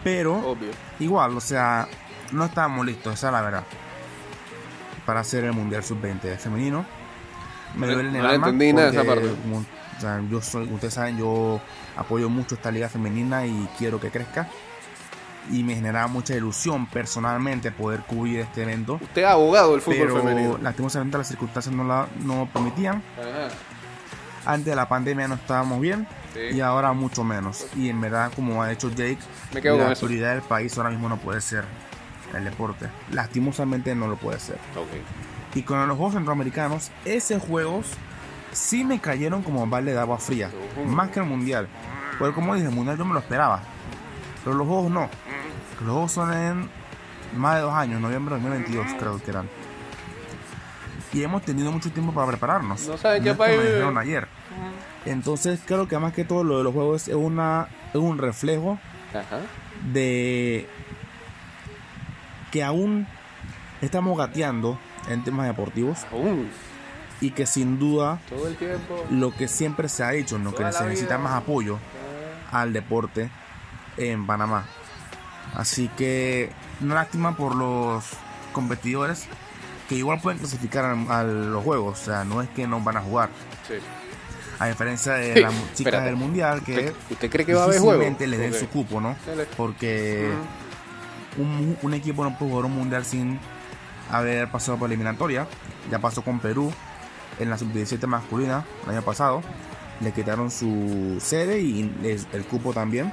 Pero 0.04 0.36
Obvio. 0.50 0.70
Igual, 1.00 1.36
o 1.36 1.40
sea, 1.40 1.88
no 2.30 2.44
estábamos 2.44 2.86
listos, 2.86 3.14
esa 3.14 3.26
es 3.26 3.32
la 3.32 3.40
verdad. 3.42 3.64
Para 5.06 5.20
hacer 5.20 5.44
el 5.44 5.52
Mundial 5.52 5.82
Sub-20 5.84 6.36
femenino. 6.36 6.84
Me 7.76 7.86
duele 7.86 8.08
en 8.10 8.16
el 8.16 8.22
no 8.22 8.28
alma 8.28 8.46
entendí 8.48 8.72
nada 8.72 8.90
de 8.90 8.96
esa 8.98 9.06
parte. 9.06 9.28
como, 9.42 9.58
o 9.58 10.00
sea, 10.00 10.20
yo 10.30 10.40
soy, 10.42 10.64
ustedes 10.72 10.94
saben, 10.94 11.16
yo 11.18 11.60
apoyo 11.96 12.28
mucho 12.28 12.54
esta 12.54 12.70
liga 12.70 12.88
femenina 12.88 13.46
y 13.46 13.68
quiero 13.78 14.00
que 14.00 14.10
crezca. 14.10 14.48
Y 15.50 15.62
me 15.62 15.74
generaba 15.76 16.08
mucha 16.08 16.34
ilusión 16.34 16.86
personalmente 16.86 17.70
poder 17.70 18.00
cubrir 18.00 18.40
este 18.40 18.62
evento. 18.62 18.94
Usted 19.00 19.22
es 19.22 19.28
abogado 19.28 19.72
del 19.72 19.80
fútbol 19.80 19.98
Pero 20.00 20.16
femenino. 20.16 20.58
lastimosamente 20.60 21.18
las 21.18 21.28
circunstancias 21.28 21.72
no 21.74 21.84
la 21.84 22.08
no 22.24 22.48
permitían. 22.52 23.02
Ajá. 23.16 23.54
Antes 24.44 24.66
de 24.66 24.76
la 24.76 24.88
pandemia 24.88 25.28
no 25.28 25.34
estábamos 25.34 25.80
bien 25.80 26.06
Sí. 26.34 26.56
y 26.56 26.60
ahora 26.60 26.92
mucho 26.92 27.24
menos. 27.24 27.66
Y 27.76 27.88
en 27.88 28.00
verdad, 28.00 28.30
como 28.34 28.62
ha 28.62 28.70
hecho 28.72 28.90
Jake, 28.90 29.18
Me 29.54 29.60
la 29.60 29.94
prioridad 29.94 30.32
del 30.34 30.42
país 30.42 30.76
ahora 30.76 30.90
mismo 30.90 31.08
no 31.08 31.16
puede 31.16 31.40
ser 31.40 31.64
el 32.34 32.44
deporte. 32.44 32.88
Lastimosamente 33.12 33.94
no 33.94 34.08
lo 34.08 34.16
puede 34.16 34.38
ser. 34.38 34.56
Ok. 34.76 34.88
Y 35.54 35.62
con 35.62 35.86
los 35.86 35.96
Juegos 35.96 36.14
Centroamericanos, 36.14 36.90
esos 37.04 37.42
juegos 37.42 37.86
sí 38.52 38.84
me 38.84 39.00
cayeron 39.00 39.42
como 39.42 39.66
balde 39.66 39.92
de 39.92 39.98
agua 39.98 40.18
fría. 40.18 40.50
Más 40.86 41.10
que 41.10 41.20
el 41.20 41.26
Mundial. 41.26 41.68
Porque 42.18 42.34
como 42.34 42.54
dije, 42.54 42.66
el 42.68 42.74
Mundial 42.74 42.98
yo 42.98 43.04
me 43.04 43.14
lo 43.14 43.20
esperaba. 43.20 43.62
Pero 44.44 44.56
los 44.56 44.66
Juegos 44.66 44.90
no. 44.90 45.08
Los 45.80 45.90
Juegos 45.90 46.12
son 46.12 46.32
en 46.32 46.70
más 47.36 47.56
de 47.56 47.62
dos 47.62 47.72
años, 47.72 48.00
noviembre 48.00 48.36
de 48.36 48.40
2022 48.42 48.86
creo 48.98 49.22
que 49.22 49.30
eran. 49.30 49.48
Y 51.12 51.22
hemos 51.22 51.42
tenido 51.42 51.72
mucho 51.72 51.90
tiempo 51.90 52.12
para 52.12 52.26
prepararnos. 52.26 52.86
No 52.86 52.96
saben 52.98 53.22
qué 53.22 53.34
país 53.34 53.58
me 53.58 54.00
ayer. 54.00 54.28
Entonces 55.04 55.60
creo 55.64 55.88
que 55.88 55.98
más 55.98 56.12
que 56.12 56.24
todo 56.24 56.44
lo 56.44 56.58
de 56.58 56.64
los 56.64 56.74
juegos 56.74 57.08
es 57.08 57.14
una 57.14 57.68
es 57.90 57.96
un 57.96 58.18
reflejo 58.18 58.78
Ajá. 59.10 59.40
de 59.92 60.68
que 62.50 62.62
aún 62.64 63.06
estamos 63.82 64.16
gateando 64.16 64.78
en 65.08 65.22
temas 65.24 65.46
deportivos 65.46 66.04
Aún, 66.12 66.48
y 67.20 67.30
que 67.30 67.46
sin 67.46 67.78
duda 67.78 68.18
todo 68.28 68.48
el 68.48 68.56
tiempo. 68.56 69.04
lo 69.10 69.30
que 69.32 69.48
siempre 69.48 69.88
se 69.88 70.02
ha 70.04 70.10
dicho, 70.10 70.38
¿no? 70.38 70.54
que 70.54 70.70
se 70.72 70.84
necesita 70.84 71.16
vida. 71.16 71.28
más 71.28 71.34
apoyo 71.42 71.78
al 72.52 72.72
deporte 72.72 73.30
en 73.96 74.26
Panamá. 74.26 74.64
Así 75.54 75.88
que 75.96 76.50
una 76.80 76.96
lástima 76.96 77.36
por 77.36 77.54
los 77.54 78.04
competidores 78.52 79.26
que 79.88 79.94
igual 79.94 80.20
pueden 80.20 80.38
clasificar 80.38 80.84
a, 80.84 81.20
a 81.20 81.24
los 81.24 81.62
juegos, 81.62 82.00
o 82.00 82.04
sea, 82.04 82.24
no 82.24 82.42
es 82.42 82.48
que 82.50 82.66
no 82.66 82.80
van 82.80 82.96
a 82.96 83.00
jugar. 83.00 83.28
Sí. 83.68 83.74
A 84.58 84.66
diferencia 84.68 85.12
de 85.14 85.40
las 85.42 85.52
chicas 85.74 85.78
espérate. 85.78 86.04
del 86.06 86.16
mundial 86.16 86.62
que 86.62 86.72
¿Usted, 86.76 86.94
usted 87.10 87.30
cree 87.30 87.44
que 87.46 87.54
va 87.54 87.62
a 87.62 87.64
haber 87.64 87.78
juego? 87.78 87.92
difícilmente 88.00 88.26
les 88.26 88.40
den 88.40 88.54
su 88.54 88.68
cupo, 88.68 89.00
¿no? 89.00 89.14
Porque 89.56 90.30
un, 91.38 91.76
un 91.82 91.94
equipo 91.94 92.24
no 92.24 92.36
puede 92.38 92.50
jugar 92.52 92.66
un 92.66 92.74
mundial 92.76 93.04
sin 93.04 93.38
haber 94.10 94.48
pasado 94.50 94.78
por 94.78 94.88
eliminatoria. 94.88 95.46
Ya 95.90 95.98
pasó 95.98 96.22
con 96.22 96.38
Perú 96.40 96.72
en 97.38 97.50
la 97.50 97.58
sub-17 97.58 98.06
masculina 98.06 98.64
el 98.84 98.90
año 98.92 99.02
pasado. 99.02 99.42
Le 100.00 100.12
quitaron 100.12 100.50
su 100.50 101.18
sede 101.20 101.60
y 101.60 101.90
el 102.32 102.44
cupo 102.44 102.72
también. 102.72 103.12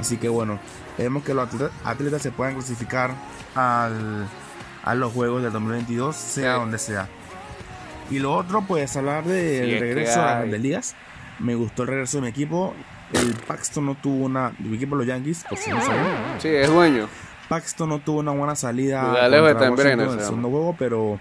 Así 0.00 0.16
que 0.16 0.28
bueno, 0.28 0.58
vemos 0.98 1.22
que 1.24 1.34
los 1.34 1.46
atleta- 1.48 1.70
atletas 1.84 2.22
se 2.22 2.30
puedan 2.32 2.54
clasificar 2.54 3.10
al, 3.54 4.26
a 4.82 4.94
los 4.94 5.12
Juegos 5.12 5.42
del 5.42 5.52
2022, 5.52 6.16
sea 6.16 6.54
Sí. 6.54 6.60
donde 6.60 6.78
sea. 6.78 7.08
Y 8.10 8.18
lo 8.18 8.34
otro, 8.34 8.62
pues 8.66 8.96
hablar 8.96 9.24
del 9.24 9.70
Sí, 9.70 9.78
regreso 9.78 10.20
a 10.20 10.26
las 10.26 10.36
grandes 10.38 10.60
ligas. 10.60 10.94
Me 11.38 11.54
gustó 11.54 11.82
el 11.82 11.88
regreso 11.88 12.18
de 12.18 12.22
mi 12.22 12.28
equipo. 12.28 12.74
El 13.14 13.34
Paxton 13.34 13.86
no 13.86 13.94
tuvo 13.94 14.24
una. 14.24 14.52
Mi 14.58 14.76
equipo, 14.76 14.96
los 14.96 15.06
Yankees, 15.06 15.44
por 15.48 15.58
si 15.58 15.70
no 15.70 15.80
saben. 15.80 16.04
Sí, 16.38 16.48
es 16.48 16.68
dueño. 16.68 17.08
Paxton 17.48 17.88
no 17.88 17.98
tuvo 17.98 18.20
una 18.20 18.32
buena 18.32 18.56
salida 18.56 19.02
Pues 19.02 19.14
Dale, 19.14 19.38
contra 19.38 19.70
Washington 19.70 19.90
en 19.90 20.00
el 20.00 20.18
se 20.18 20.24
segundo 20.24 20.50
juego, 20.50 20.76
pero 20.78 21.20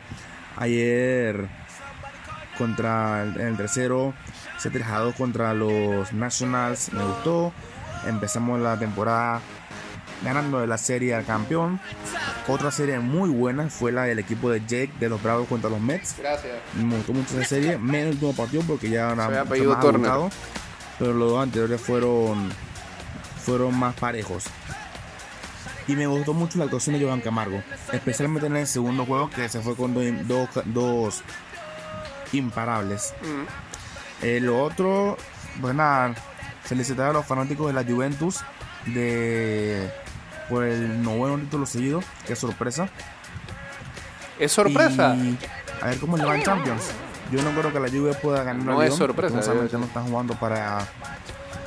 ayer 0.58 1.48
contra 2.58 3.24
el, 3.24 3.42
en 3.42 3.48
el 3.48 3.58
tercero 3.58 4.14
se 4.58 4.70
3 4.70 4.88
a 4.88 5.00
2 5.00 5.16
contra 5.16 5.54
los 5.54 6.14
Nationals 6.14 6.94
me 6.94 7.04
gustó. 7.04 7.52
Empezamos 8.08 8.60
la 8.60 8.78
temporada 8.78 9.42
ganando 10.24 10.62
de 10.62 10.68
la 10.68 10.78
serie 10.78 11.14
al 11.14 11.26
campeón. 11.26 11.80
Otra 12.48 12.72
serie 12.72 13.00
muy 13.00 13.30
buena 13.30 13.70
fue 13.70 13.92
la 13.92 14.04
del 14.04 14.20
equipo 14.20 14.50
de 14.50 14.62
Jake 14.62 14.92
de 15.00 15.10
los 15.10 15.22
Bravos 15.22 15.48
contra 15.48 15.70
los 15.70 15.80
Mets. 15.80 16.16
Gracias. 16.18 16.54
Me 16.82 16.96
gustó 16.96 17.14
mucho 17.14 17.38
esa 17.38 17.48
serie, 17.48 17.78
menos 17.78 18.08
el 18.08 18.14
último 18.14 18.34
partido 18.34 18.64
porque 18.68 18.90
ya 18.90 19.12
era 19.12 19.44
mucho 19.46 19.64
más 19.66 20.34
pero 21.00 21.14
los 21.14 21.30
dos 21.32 21.44
anteriores 21.44 21.82
fueron 21.82 22.52
fueron 23.46 23.78
más 23.78 23.94
parejos. 23.96 24.46
Y 25.88 25.96
me 25.98 26.08
gustó 26.08 26.34
mucho 26.34 26.58
la 26.60 26.64
actuación 26.66 26.98
de 26.98 27.04
Jovan 27.04 27.20
Camargo, 27.20 27.62
especialmente 27.92 28.48
en 28.48 28.56
el 28.56 28.68
segundo 28.68 29.06
juego 29.06 29.30
que 29.30 29.50
se 29.50 29.60
fue 29.60 29.76
con 29.76 29.94
do- 29.94 30.24
dos, 30.26 30.50
dos 30.66 31.22
imparables. 32.32 33.14
Eh, 34.22 34.40
lo 34.42 34.64
otro, 34.64 35.18
pues 35.60 35.76
nada, 35.76 36.14
felicitar 36.64 37.10
a 37.10 37.14
los 37.14 37.26
fanáticos 37.26 37.68
de 37.68 37.74
la 37.74 37.84
Juventus 37.84 38.40
de 38.86 39.92
por 40.50 40.64
el 40.64 41.02
noveno 41.04 41.38
título 41.40 41.66
seguido, 41.66 42.02
qué 42.28 42.36
sorpresa. 42.38 42.88
¿Es 44.40 44.54
sorpresa? 44.54 45.16
Y 45.16 45.38
a 45.82 45.88
ver 45.88 46.00
cómo 46.00 46.16
le 46.18 46.24
va 46.26 46.36
en 46.36 46.44
Champions. 46.44 46.84
Yo 47.32 47.42
no 47.42 47.52
creo 47.52 47.72
que 47.74 47.80
la 47.80 47.90
Juve 47.90 48.14
pueda 48.16 48.44
ganar. 48.44 48.64
No 48.66 48.82
es 48.82 48.94
sorpresa, 48.96 49.36
lastimosamente 49.36 49.72
debe 49.72 49.80
no 49.82 49.86
están 49.88 50.04
jugando 50.06 50.36
para 50.36 50.80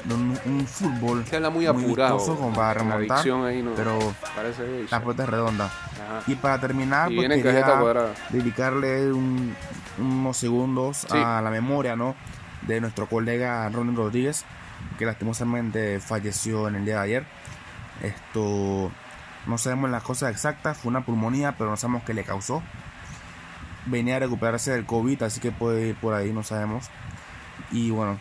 un, 0.09 0.39
un 0.47 0.67
fútbol 0.67 1.25
Se 1.27 1.37
habla 1.37 1.51
muy 1.51 1.67
apurado. 1.67 2.17
vistoso 2.17 2.39
como 2.39 2.55
para 2.55 2.69
La 2.69 2.75
remontar. 2.75 3.17
adicción 3.19 3.45
ahí 3.45 3.63
no. 3.63 3.73
Pero 3.75 3.99
la 4.91 5.01
pelota 5.01 5.25
es 5.25 5.29
redonda. 5.29 5.65
Ajá. 5.65 6.23
Y 6.29 6.35
para 6.37 6.61
terminar, 6.61 7.11
Y 7.11 7.17
pues, 7.17 7.29
quería 7.43 8.13
dedicarle 8.31 9.13
un- 9.13 9.57
unos 9.99 10.37
segundos 10.37 10.99
Sí. 11.11 11.17
a 11.17 11.41
la 11.43 11.51
memoria 11.51 11.97
¿no? 11.97 12.15
de 12.63 12.81
nuestro 12.81 13.07
colega 13.09 13.69
Ronnie 13.71 13.97
Rodríguez, 13.97 14.45
que 14.99 15.07
lastimosamente 15.07 15.99
falleció 16.01 16.69
en 16.69 16.77
el 16.77 16.85
día 16.85 16.97
de 16.97 17.01
ayer. 17.03 17.27
Esto 18.03 18.91
no 19.47 19.59
sabemos 19.59 19.91
las 19.91 20.03
cosas 20.03 20.31
exactas, 20.31 20.77
fue 20.77 20.91
una 20.91 21.05
pulmonía, 21.05 21.55
pero 21.57 21.71
no 21.71 21.77
sabemos 21.77 22.03
qué 22.05 22.15
le 22.15 22.25
causó. 22.25 22.63
Venía 23.87 24.17
a 24.17 24.19
recuperarse 24.21 24.73
del 24.73 24.85
COVID, 24.85 25.23
así 25.23 25.41
que 25.41 25.53
puede 25.53 25.89
ir 25.89 25.97
por 25.97 26.15
ahí, 26.15 26.33
no 26.33 26.43
sabemos. 26.43 26.91
Y 27.71 27.91
bueno, 27.91 28.19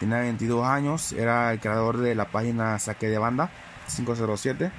tenía 0.00 0.18
22 0.18 0.66
años, 0.66 1.12
era 1.12 1.52
el 1.52 1.60
creador 1.60 1.98
de 1.98 2.14
la 2.14 2.26
página 2.26 2.78
Saque 2.78 3.08
de 3.08 3.18
Banda 3.18 3.50
507. 3.94 4.70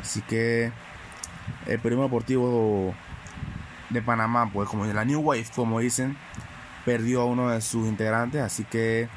Así 0.00 0.22
que 0.22 0.72
el 1.66 1.78
periodismo 1.80 2.04
deportivo 2.04 2.94
de 3.90 4.02
Panamá, 4.02 4.50
pues 4.52 4.68
como 4.68 4.84
la 4.86 5.04
New 5.04 5.20
Wave, 5.20 5.46
como 5.54 5.80
dicen, 5.80 6.16
perdió 6.84 7.22
a 7.22 7.24
uno 7.24 7.50
de 7.50 7.60
sus 7.60 7.86
integrantes, 7.86 8.40
así 8.42 8.64
que 8.64 9.08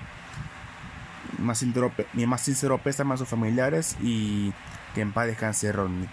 más 1.38 1.58
sincero, 1.58 1.92
mi 2.14 2.26
más 2.26 2.42
sincero 2.42 2.78
pésame 2.78 3.14
a 3.14 3.18
sus 3.18 3.28
familiares 3.28 3.98
y 4.02 4.54
que 4.94 5.02
en 5.02 5.12
paz 5.14 5.28
descanse 5.28 5.72
Rodney. 5.72 6.10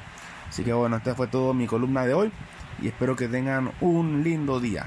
Así 0.49 0.65
que 0.65 0.73
bueno, 0.73 0.97
esta 0.97 1.15
fue 1.15 1.27
todo 1.27 1.55
mi 1.55 1.67
columna 1.67 2.07
de 2.07 2.15
hoy 2.15 2.33
y 2.81 2.89
espero 2.89 3.17
que 3.17 3.29
tengan 3.29 3.73
un 3.81 4.23
lindo 4.23 4.61
día. 4.61 4.87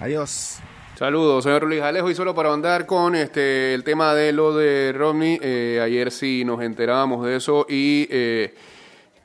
Adiós. 0.00 0.60
Saludos, 0.94 1.44
señor 1.44 1.64
Luis 1.64 1.82
Alejo. 1.82 2.10
Y 2.10 2.14
solo 2.14 2.34
para 2.34 2.52
andar 2.52 2.86
con 2.86 3.14
este 3.14 3.74
el 3.74 3.82
tema 3.82 4.14
de 4.14 4.32
lo 4.32 4.54
de 4.54 4.92
Romney, 4.92 5.38
eh, 5.42 5.80
ayer 5.82 6.10
sí 6.10 6.44
nos 6.44 6.62
enterábamos 6.62 7.24
de 7.26 7.36
eso 7.36 7.66
y 7.68 8.06
eh, 8.10 8.54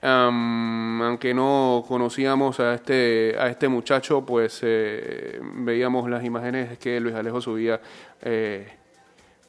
aunque 0.02 1.34
no 1.34 1.84
conocíamos 1.88 2.60
a 2.60 2.74
este 2.76 3.36
a 3.38 3.48
este 3.48 3.68
muchacho, 3.68 4.26
pues 4.26 4.60
eh, 4.64 5.40
veíamos 5.42 6.10
las 6.10 6.24
imágenes 6.24 6.78
que 6.78 7.00
Luis 7.00 7.16
Alejo 7.16 7.42
subía 7.42 7.82
eh, 8.22 8.68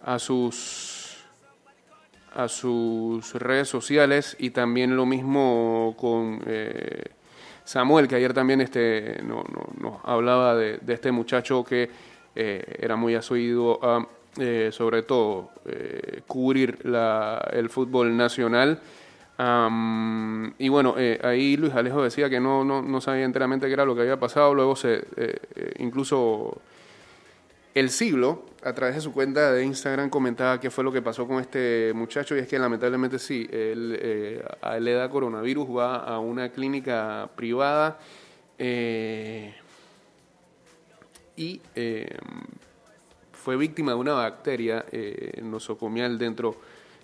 a 0.02 0.18
sus 0.18 1.24
a 2.34 2.48
sus 2.48 3.34
redes 3.34 3.68
sociales 3.68 4.36
y 4.38 4.50
también 4.50 4.96
lo 4.96 5.06
mismo 5.06 5.94
con 5.98 6.42
eh, 6.46 7.04
Samuel, 7.68 8.08
que 8.08 8.14
ayer 8.16 8.32
también 8.32 8.62
este, 8.62 9.20
no, 9.22 9.44
no- 9.52 9.68
nos 9.78 10.00
hablaba 10.04 10.56
de, 10.56 10.80
este 10.88 11.12
muchacho 11.12 11.62
que 11.62 11.90
eh, 12.34 12.64
era 12.80 12.96
muy 12.96 13.14
asiduo 13.14 13.78
a, 13.82 14.06
eh, 14.38 14.70
sobre 14.72 15.02
todo, 15.02 15.50
eh, 15.66 16.22
cubrir 16.26 16.78
la, 16.86 17.46
el 17.52 17.68
fútbol 17.68 18.16
nacional. 18.16 18.80
Y 20.58 20.68
bueno, 20.70 20.94
eh, 20.96 21.20
ahí 21.22 21.58
Luis 21.58 21.74
Alejo 21.74 22.02
decía 22.02 22.30
que 22.30 22.40
no, 22.40 22.64
no, 22.64 22.80
no 22.80 23.00
sabía 23.02 23.24
enteramente 23.24 23.66
qué 23.66 23.74
era 23.74 23.84
lo 23.84 23.94
que 23.94 24.00
había 24.00 24.18
pasado. 24.18 24.54
Luego 24.54 24.74
se 24.74 25.04
incluso 25.78 26.60
el 27.74 27.90
siglo, 27.90 28.44
a 28.62 28.72
través 28.72 28.96
de 28.96 29.00
su 29.00 29.12
cuenta 29.12 29.52
de 29.52 29.64
Instagram, 29.64 30.10
comentaba 30.10 30.58
qué 30.60 30.70
fue 30.70 30.84
lo 30.84 30.92
que 30.92 31.02
pasó 31.02 31.26
con 31.26 31.40
este 31.40 31.92
muchacho 31.94 32.36
y 32.36 32.40
es 32.40 32.48
que 32.48 32.58
lamentablemente 32.58 33.18
sí, 33.18 33.48
él, 33.50 33.96
eh, 34.00 34.44
a 34.60 34.78
le 34.78 34.92
da 34.92 35.08
coronavirus, 35.08 35.68
va 35.68 35.96
a 35.96 36.18
una 36.18 36.50
clínica 36.50 37.28
privada 37.36 37.98
eh, 38.58 39.54
y 41.36 41.60
eh, 41.74 42.16
fue 43.32 43.56
víctima 43.56 43.92
de 43.92 43.98
una 43.98 44.14
bacteria 44.14 44.84
eh, 44.90 45.40
nosocomial 45.42 46.18
dentro 46.18 46.56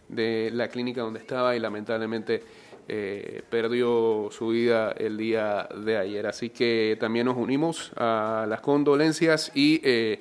de 0.09 0.50
la 0.53 0.68
clínica 0.68 1.03
donde 1.03 1.20
estaba 1.20 1.57
y 1.57 1.61
lamentablemente 1.61 2.42
eh, 2.87 3.42
perdió 3.48 4.29
su 4.31 4.48
vida 4.48 4.92
el 4.92 5.16
día 5.16 5.66
de 5.85 5.96
ayer. 5.96 6.27
Así 6.27 6.50
que 6.50 6.98
también 7.00 7.27
nos 7.27 7.37
unimos 7.37 7.92
a 7.96 8.44
las 8.48 8.61
condolencias 8.61 9.53
y 9.55 9.81
eh, 9.83 10.20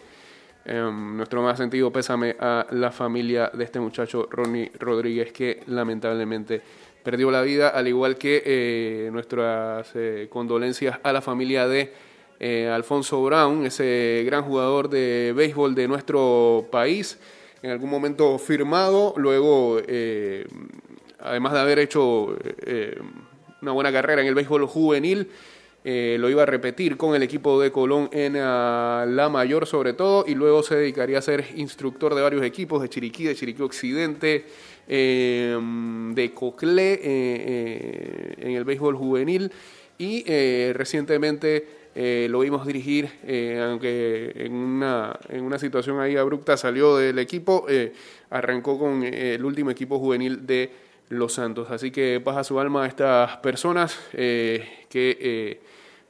em, 0.65 1.17
nuestro 1.17 1.41
más 1.41 1.57
sentido 1.57 1.91
pésame 1.91 2.35
a 2.39 2.67
la 2.71 2.91
familia 2.91 3.51
de 3.53 3.63
este 3.63 3.79
muchacho 3.79 4.27
Ronnie 4.29 4.71
Rodríguez 4.79 5.31
que 5.31 5.61
lamentablemente 5.67 6.61
perdió 7.03 7.29
la 7.29 7.41
vida, 7.41 7.69
al 7.69 7.87
igual 7.87 8.17
que 8.17 8.41
eh, 8.45 9.09
nuestras 9.11 9.91
eh, 9.93 10.27
condolencias 10.29 10.99
a 11.03 11.11
la 11.11 11.21
familia 11.21 11.67
de 11.67 11.91
eh, 12.39 12.69
Alfonso 12.69 13.21
Brown, 13.23 13.65
ese 13.65 14.23
gran 14.25 14.43
jugador 14.43 14.89
de 14.89 15.33
béisbol 15.35 15.75
de 15.75 15.87
nuestro 15.87 16.67
país, 16.71 17.19
en 17.61 17.71
algún 17.71 17.89
momento 17.89 18.37
firmado, 18.39 19.13
luego, 19.15 19.77
además 21.19 21.53
de 21.53 21.59
haber 21.59 21.79
hecho 21.79 22.35
una 23.61 23.71
buena 23.71 23.89
carrera 23.93 24.21
en 24.21 24.27
el 24.27 24.35
béisbol 24.35 24.65
juvenil, 24.65 25.29
eh, 25.85 26.17
lo 26.19 26.29
iba 26.29 26.43
a 26.43 26.45
repetir 26.45 26.95
con 26.95 27.15
el 27.15 27.23
equipo 27.23 27.59
de 27.61 27.71
Colón 27.71 28.09
en 28.13 28.37
ah, 28.37 29.05
la 29.07 29.29
mayor 29.29 29.65
sobre 29.65 29.93
todo, 29.93 30.23
y 30.27 30.35
luego 30.35 30.63
se 30.63 30.75
dedicaría 30.75 31.17
a 31.19 31.21
ser 31.21 31.45
instructor 31.55 32.15
de 32.15 32.21
varios 32.21 32.43
equipos, 32.43 32.81
de 32.81 32.89
Chiriquí, 32.89 33.25
de 33.25 33.35
Chiriquí 33.35 33.61
Occidente, 33.61 34.45
eh, 34.87 35.57
de 36.13 36.33
Coclé, 36.33 36.93
eh, 36.93 36.99
eh, 37.03 38.33
en 38.37 38.51
el 38.51 38.63
béisbol 38.63 38.95
juvenil, 38.95 39.51
y 39.97 40.23
eh, 40.27 40.73
recientemente 40.75 41.83
lo 41.95 42.39
vimos 42.39 42.65
dirigir, 42.65 43.07
aunque 43.61 44.31
en 44.35 44.53
una, 44.53 45.15
en 45.29 45.43
una 45.43 45.59
situación 45.59 45.99
ahí 45.99 46.17
abrupta 46.17 46.57
salió 46.57 46.97
del 46.97 47.19
equipo, 47.19 47.67
arrancó 48.31 48.79
con 48.79 49.03
el 49.03 49.45
último 49.45 49.69
equipo 49.69 49.99
juvenil 49.99 50.47
de 50.47 50.71
Los 51.13 51.33
Santos. 51.33 51.71
Así 51.71 51.91
que 51.91 52.21
paz 52.23 52.37
a 52.37 52.43
su 52.43 52.59
alma 52.59 52.83
a 52.83 52.87
estas 52.87 53.37
personas 53.37 53.99
eh, 54.13 54.85
que 54.89 55.17
eh, 55.19 55.61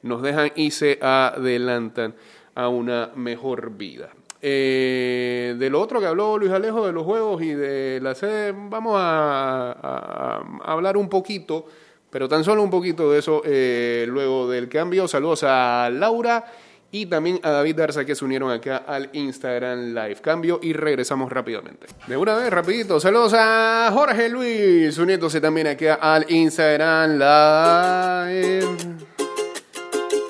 nos 0.02 0.22
dejan 0.22 0.52
y 0.56 0.72
se 0.72 1.00
adelantan 1.02 2.16
a 2.56 2.68
una 2.68 3.12
mejor 3.16 3.72
vida. 3.72 4.10
Eh, 4.46 5.56
de 5.58 5.70
lo 5.70 5.80
otro 5.80 6.02
que 6.02 6.06
habló 6.06 6.38
Luis 6.38 6.52
Alejo 6.52 6.86
de 6.86 6.92
los 6.92 7.06
juegos 7.06 7.42
y 7.42 7.54
de 7.54 8.00
la 8.02 8.14
sede, 8.14 8.54
vamos 8.54 8.96
a, 8.98 10.44
hablar 10.66 10.98
un 10.98 11.08
poquito, 11.08 11.66
pero 12.10 12.28
tan 12.28 12.44
solo 12.44 12.62
un 12.62 12.70
poquito 12.70 13.10
de 13.10 13.20
eso 13.20 13.42
eh, 13.46 14.06
luego 14.10 14.50
del 14.50 14.68
cambio. 14.68 15.08
Saludos 15.08 15.46
a 15.48 15.90
Laura 15.90 16.44
y 16.94 17.08
también 17.08 17.40
a 17.42 17.50
David 17.50 17.76
Darza 17.76 18.06
que 18.06 18.14
se 18.14 18.24
unieron 18.24 18.52
acá 18.52 18.84
al 18.88 19.10
Instagram 19.14 19.96
Live. 19.96 20.18
Cambio 20.22 20.60
y 20.62 20.74
regresamos 20.74 21.32
rápidamente. 21.32 21.88
De 22.06 22.16
una 22.16 22.36
vez, 22.36 22.52
rapidito. 22.52 23.00
Saludos 23.00 23.34
a 23.36 23.90
Jorge 23.92 24.30
Luis 24.30 24.96
uniéndose 25.00 25.42
también 25.42 25.66
acá 25.66 25.96
al 25.96 26.32
Instagram 26.32 27.14
Live. 27.14 28.78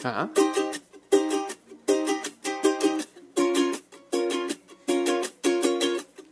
Ah. 0.06 0.30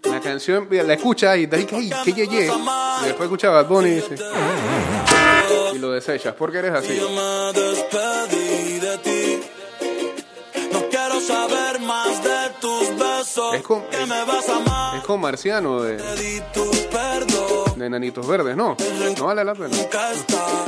La 0.03 0.21
canción, 0.21 0.69
la 0.71 0.93
escucha 0.93 1.35
y 1.35 1.47
te 1.47 1.57
dice, 1.57 1.75
ay, 1.75 1.91
qué 2.05 2.13
ye, 2.13 2.27
ye". 2.27 2.45
Y 2.45 3.05
después 3.05 3.23
escucha 3.23 3.49
Bad 3.49 3.67
Bunny 3.67 3.89
y 3.89 3.95
dice, 3.95 4.15
y 5.75 5.77
lo 5.77 5.91
desechas, 5.91 6.33
porque 6.35 6.59
eres 6.59 6.71
así. 6.71 6.97
Saber 11.27 11.79
más 11.81 12.23
de 12.23 12.49
tus 12.59 12.89
besos. 12.97 13.55
Es 13.55 13.61
con- 13.63 13.83
que 13.87 14.05
me 14.05 14.23
vas 14.25 14.49
a 14.49 14.57
amar. 14.57 14.97
Es 14.97 15.03
con 15.03 15.19
Marciano 15.21 15.81
de, 15.81 15.97
de 15.97 17.89
Nanitos 17.89 18.27
Verdes, 18.27 18.55
¿no? 18.55 18.75
No 19.17 19.25
vale 19.25 19.43
la 19.43 19.53
pena. 19.55 19.75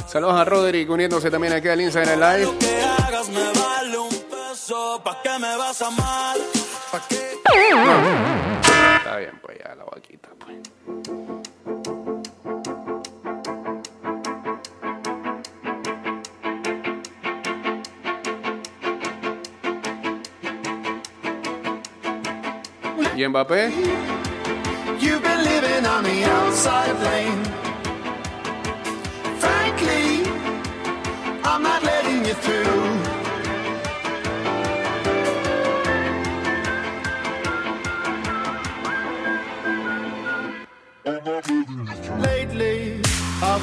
Saludos 0.07 0.35
a 0.35 0.45
Roderick 0.45 0.89
uniéndose 0.89 1.29
también 1.31 1.53
aquí 1.53 1.67
al 1.67 1.81
Instagram 1.81 2.19
Live. 2.19 2.45
Lo 2.45 2.57
que 2.59 2.81
hagas 2.81 3.29
me 3.29 3.43
vale 3.59 3.97
un 3.97 4.09
peso. 4.09 5.01
¿Pa' 5.03 5.21
qué 5.21 5.37
me 5.39 5.55
vas 5.57 5.81
a 5.81 5.87
amar? 5.87 6.37
¿Pa' 6.91 7.01
qué? 7.09 7.39
Está 8.97 9.17
bien, 9.17 9.39
pues 9.41 9.57
ya 9.59 9.75
la 9.75 9.83
vaquita. 9.83 9.92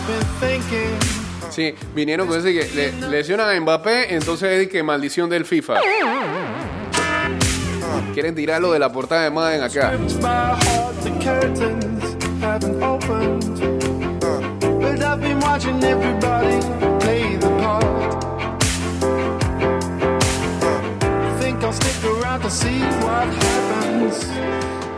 Been 0.07 0.27
thinking. 0.41 1.21
Sí, 1.51 1.75
vinieron 1.95 2.29
con 2.29 2.39
ese 2.39 2.53
que 2.53 2.75
le 2.75 3.09
lesionan 3.09 3.49
a 3.49 3.61
Mbappé, 3.61 4.15
entonces 4.15 4.63
es 4.63 4.69
que 4.69 4.83
maldición 4.83 5.29
del 5.29 5.45
FIFA. 5.45 5.81
Quieren 8.13 8.35
tirarlo 8.35 8.73
de 8.73 8.79
la 8.79 8.91
portada 8.91 9.23
de 9.25 9.31
Madden 9.31 9.63
acá. 9.63 9.93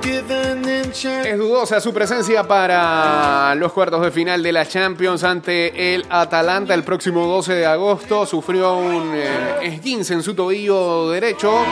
Es 0.05 1.39
dudosa 1.39 1.81
su 1.81 1.95
presencia 1.95 2.47
para 2.47 3.55
los 3.55 3.73
cuartos 3.73 4.03
de 4.03 4.11
final 4.11 4.43
de 4.43 4.53
la 4.53 4.67
Champions 4.67 5.25
ante 5.25 5.95
el 5.95 6.05
Atalanta 6.11 6.75
el 6.75 6.85
próximo 6.85 7.27
12 7.27 7.55
de 7.55 7.67
agosto. 7.67 8.27
Sufrió 8.27 8.77
un 8.77 9.13
eh, 9.15 9.29
esguince 9.63 10.15
en 10.15 10.23
su 10.23 10.35
tobillo 10.35 11.09
derecho. 11.11 11.65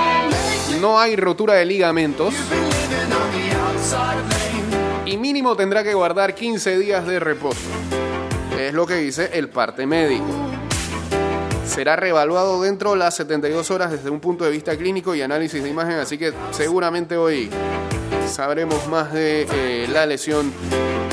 No 0.81 0.99
hay 0.99 1.17
rotura 1.17 1.55
de 1.55 1.65
ligamentos. 1.65 2.35
Y 5.05 5.17
mínimo 5.17 5.57
tendrá 5.57 5.83
que 5.83 5.93
guardar 5.93 6.35
15 6.35 6.79
días 6.79 7.07
de 7.07 7.21
reposo. 7.21 7.69
Es 8.59 8.73
lo 8.73 8.87
que 8.87 8.95
dice 8.95 9.31
el 9.35 9.49
parte 9.49 9.87
médico. 9.87 10.27
Será 11.67 11.97
reevaluado 11.97 12.63
dentro 12.63 12.93
de 12.93 12.99
las 12.99 13.17
72 13.17 13.71
horas 13.71 13.91
desde 13.91 14.11
un 14.11 14.21
punto 14.21 14.45
de 14.45 14.51
vista 14.51 14.77
clínico 14.77 15.15
y 15.15 15.23
análisis 15.23 15.63
de 15.63 15.69
imagen, 15.69 15.95
así 15.95 16.19
que 16.19 16.33
seguramente 16.53 17.17
hoy 17.17 17.51
sabremos 18.31 18.87
más 18.89 19.13
de 19.13 19.47
eh, 19.53 19.89
la 19.93 20.07
lesión 20.07 20.53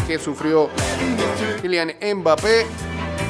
que 0.08 0.20
sufrió 0.20 0.70
Kylian 1.62 1.94
Mbappé 2.16 2.66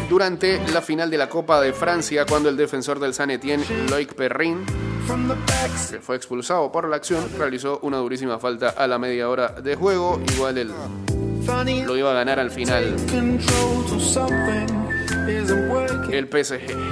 durante 0.09 0.59
la 0.71 0.81
final 0.81 1.09
de 1.09 1.17
la 1.17 1.29
Copa 1.29 1.59
de 1.61 1.73
Francia 1.73 2.25
cuando 2.25 2.49
el 2.49 2.57
defensor 2.57 2.99
del 2.99 3.13
San 3.13 3.31
Etienne, 3.31 3.65
Loic 3.89 4.13
Perrin, 4.13 4.65
fue 6.01 6.15
expulsado 6.15 6.71
por 6.71 6.87
la 6.89 6.97
acción, 6.97 7.25
realizó 7.37 7.79
una 7.81 7.97
durísima 7.97 8.39
falta 8.39 8.69
a 8.69 8.87
la 8.87 8.99
media 8.99 9.29
hora 9.29 9.49
de 9.49 9.75
juego. 9.75 10.21
Igual 10.35 10.57
él 10.57 10.71
lo 11.85 11.97
iba 11.97 12.11
a 12.11 12.13
ganar 12.13 12.39
al 12.39 12.51
final 12.51 12.95
el 16.11 16.27
PSG. 16.27 16.87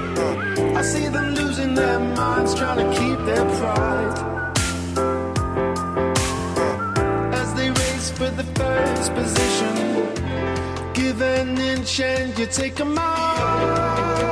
The 8.35 8.43
first 8.59 9.13
position, 9.13 9.73
given 10.93 11.57
in 11.57 11.83
chance, 11.85 12.37
you 12.37 12.45
take 12.47 12.75
them 12.75 12.97
out. 12.97 14.25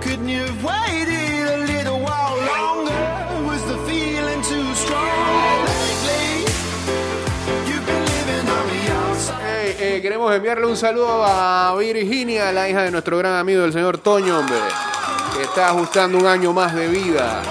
Couldn't 0.00 0.28
you 0.28 0.42
have 0.42 0.64
waited 0.64 1.46
a 1.48 1.58
little 1.58 2.00
while 2.00 2.36
longer? 2.52 3.46
Was 3.46 3.62
the 3.66 3.78
feeling 3.86 4.42
too 4.42 4.74
strong? 4.74 5.66
Hey, 9.42 9.76
eh, 9.78 10.00
queremos 10.02 10.34
enviarle 10.34 10.66
un 10.66 10.76
saludo 10.76 11.24
a 11.24 11.74
Virginia, 11.78 12.52
la 12.52 12.68
hija 12.68 12.82
de 12.82 12.90
nuestro 12.90 13.18
gran 13.18 13.34
amigo 13.34 13.64
el 13.64 13.72
señor 13.72 13.98
Toño, 13.98 14.40
hombre, 14.40 14.58
que 15.36 15.42
está 15.42 15.68
ajustando 15.68 16.18
un 16.18 16.26
año 16.26 16.52
más 16.52 16.74
de 16.74 16.88
vida. 16.88 17.42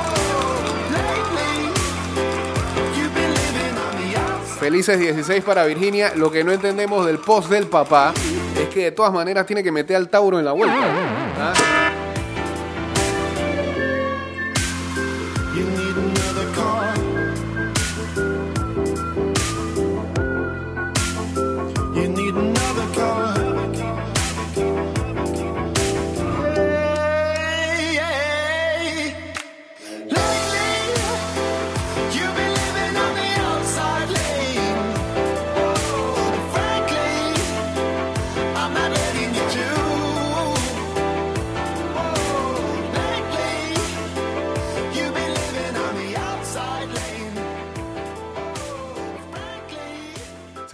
Felices 4.66 4.98
16 4.98 5.44
para 5.44 5.64
Virginia. 5.64 6.14
Lo 6.16 6.32
que 6.32 6.44
no 6.44 6.52
entendemos 6.52 7.06
del 7.06 7.20
post 7.20 7.50
del 7.50 7.68
papá 7.68 8.16
es 8.60 8.68
que 8.70 8.86
de 8.86 8.92
todas 8.94 9.14
maneras 9.14 9.46
tiene 9.46 9.62
que 9.62 9.72
meter 9.72 9.96
al 9.96 10.10
Tauro 10.10 10.40
en 10.40 10.46
la 10.46 10.54
vuelta. 10.54 10.76
¿Ah? 11.38 11.75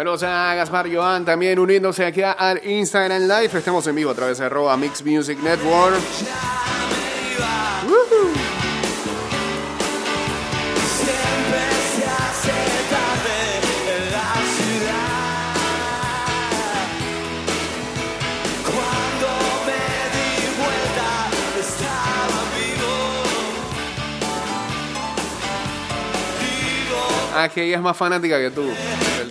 Saludos 0.02 0.24
a 0.24 0.56
Gaspar 0.56 0.92
Joan 0.92 1.24
también 1.24 1.60
uniéndose 1.60 2.04
aquí 2.04 2.24
al 2.24 2.60
Instagram 2.66 3.22
Live. 3.22 3.52
Estamos 3.56 3.86
en 3.86 3.96
vivo 3.96 4.10
a 4.10 4.16
través 4.16 4.40
de 4.40 4.46
arroba 4.46 4.76
Mix 4.76 5.06
Music 5.06 5.38
Network. 5.44 6.02
Ah, 27.34 27.50
que 27.50 27.64
ella 27.64 27.78
es 27.78 27.82
más 27.84 27.96
fanática 27.96 28.40
que 28.40 28.50
tú, 28.50 28.64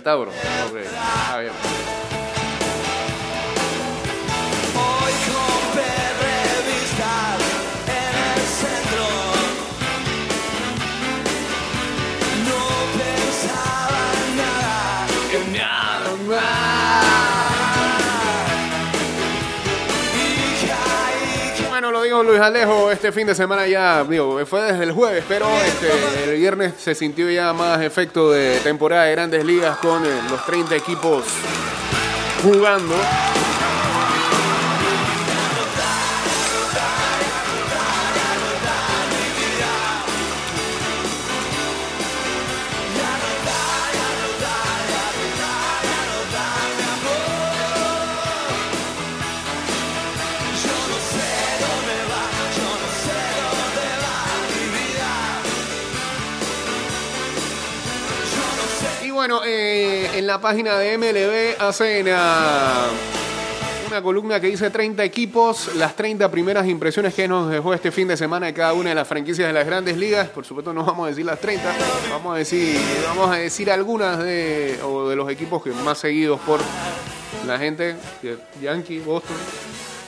del 0.01 0.03
Tauro. 0.03 0.31
Ok, 0.31 0.77
está 0.77 1.39
bien. 1.39 1.90
Luis 22.23 22.39
Alejo, 22.39 22.91
este 22.91 23.11
fin 23.11 23.27
de 23.27 23.35
semana 23.35 23.67
ya, 23.67 24.03
digo, 24.03 24.45
fue 24.45 24.61
desde 24.63 24.83
el 24.83 24.91
jueves, 24.91 25.23
pero 25.27 25.45
este, 25.65 26.31
el 26.31 26.37
viernes 26.37 26.73
se 26.77 26.93
sintió 26.93 27.29
ya 27.29 27.53
más 27.53 27.81
efecto 27.81 28.31
de 28.31 28.59
temporada 28.59 29.05
de 29.05 29.11
grandes 29.11 29.45
ligas 29.45 29.77
con 29.77 30.05
eh, 30.05 30.09
los 30.29 30.45
30 30.45 30.75
equipos 30.75 31.23
jugando. 32.43 32.95
Bueno, 59.21 59.41
eh, 59.45 60.09
en 60.15 60.25
la 60.25 60.41
página 60.41 60.79
de 60.79 60.97
MLB 60.97 61.61
hacen 61.61 62.07
ah, 62.11 62.87
una 63.85 64.01
columna 64.01 64.39
que 64.39 64.47
dice 64.47 64.71
30 64.71 65.03
equipos, 65.03 65.75
las 65.75 65.95
30 65.95 66.31
primeras 66.31 66.65
impresiones 66.65 67.13
que 67.13 67.27
nos 67.27 67.47
dejó 67.47 67.71
este 67.75 67.91
fin 67.91 68.07
de 68.07 68.17
semana 68.17 68.47
de 68.47 68.55
cada 68.55 68.73
una 68.73 68.89
de 68.89 68.95
las 68.95 69.07
franquicias 69.07 69.45
de 69.45 69.53
las 69.53 69.63
grandes 69.63 69.95
ligas. 69.95 70.27
Por 70.29 70.43
supuesto 70.43 70.73
no 70.73 70.83
vamos 70.83 71.05
a 71.05 71.09
decir 71.09 71.23
las 71.23 71.39
30, 71.39 71.71
vamos 72.09 72.33
a 72.33 72.37
decir, 72.39 72.75
vamos 73.09 73.29
a 73.29 73.35
decir 73.35 73.69
algunas 73.69 74.17
de, 74.17 74.79
los 75.15 75.29
equipos 75.29 75.61
que 75.61 75.69
más 75.69 75.99
seguidos 75.99 76.39
por 76.39 76.59
la 77.45 77.59
gente, 77.59 77.97
Yankee, 78.59 79.01
Boston, 79.01 79.37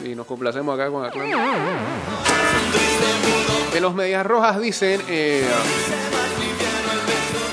y 0.04 0.15
nos 0.15 0.26
complacemos 0.26 0.73
acá 0.73 0.89
con 0.89 1.06
Atlanta. 1.06 1.38
De 3.71 3.80
los 3.80 3.93
Medias 3.93 4.26
Rojas 4.26 4.60
dicen... 4.60 4.99
eh, 5.08 5.45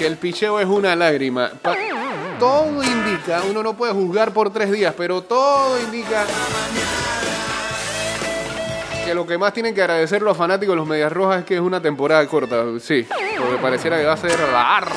que 0.01 0.07
el 0.07 0.17
picheo 0.17 0.59
es 0.59 0.67
una 0.67 0.97
lágrima. 0.97 1.53
Todo 2.39 2.83
indica, 2.83 3.43
uno 3.51 3.63
no 3.63 3.77
puede 3.77 3.93
juzgar 3.93 4.33
por 4.33 4.51
tres 4.51 4.73
días, 4.73 4.95
pero 4.97 5.21
todo 5.21 5.79
indica 5.79 6.25
que 9.05 9.15
lo 9.15 9.27
que 9.27 9.37
más 9.37 9.53
tienen 9.53 9.75
que 9.75 9.83
agradecer 9.83 10.23
los 10.23 10.39
fanáticos 10.39 10.73
de 10.73 10.77
los 10.77 10.87
Medias 10.87 11.13
Rojas 11.13 11.41
es 11.41 11.45
que 11.45 11.57
es 11.57 11.61
una 11.61 11.83
temporada 11.83 12.27
corta, 12.27 12.65
sí, 12.81 13.07
porque 13.37 13.57
pareciera 13.61 13.99
que 13.99 14.07
va 14.07 14.15
a 14.15 14.17
ser 14.17 14.39
larga, 14.39 14.95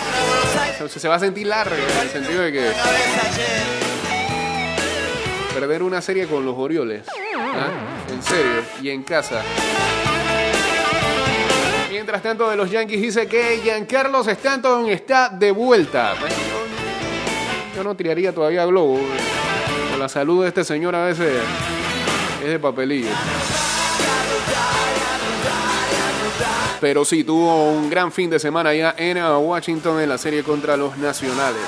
se, 0.88 0.88
se 0.88 1.08
va 1.10 1.16
a 1.16 1.20
sentir 1.20 1.48
larga 1.48 1.76
en 1.76 2.00
el 2.00 2.10
sentido 2.10 2.42
de 2.42 2.54
que 2.54 2.72
perder 5.54 5.84
una 5.84 6.02
serie 6.02 6.28
con 6.28 6.46
los 6.46 6.56
Orioles, 6.58 7.04
¿ah? 7.38 7.68
en 8.10 8.24
serio, 8.24 8.64
y 8.82 8.90
en 8.90 9.04
casa. 9.04 9.42
Mientras 12.04 12.22
tanto, 12.22 12.50
de 12.50 12.58
los 12.58 12.70
Yankees 12.70 13.02
dice 13.02 13.28
que 13.28 13.62
Giancarlos 13.64 14.28
Stanton 14.28 14.90
está 14.90 15.30
de 15.30 15.52
vuelta. 15.52 16.16
Yo, 17.74 17.82
no 17.82 17.96
tiraría 17.96 18.34
todavía 18.34 18.66
globo. 18.66 19.00
Con 19.90 20.00
la 20.02 20.10
salud 20.10 20.42
de 20.42 20.50
este 20.50 20.66
señor 20.66 20.98
a 20.98 21.06
veces 21.06 21.42
es 22.44 22.50
de 22.50 22.60
papelillo. 22.60 23.08
Pero 26.82 27.06
sí, 27.06 27.24
tuvo 27.24 27.72
un 27.72 27.90
gran 27.90 28.12
fin 28.12 28.30
de 28.30 28.38
semana 28.38 28.74
ya 28.74 28.96
en 28.98 29.24
uh, 29.24 29.38
Washington 29.38 30.02
en 30.02 30.10
la 30.10 30.18
serie 30.18 30.44
contra 30.44 30.76
los 30.76 30.98
Nacionales. 30.98 31.62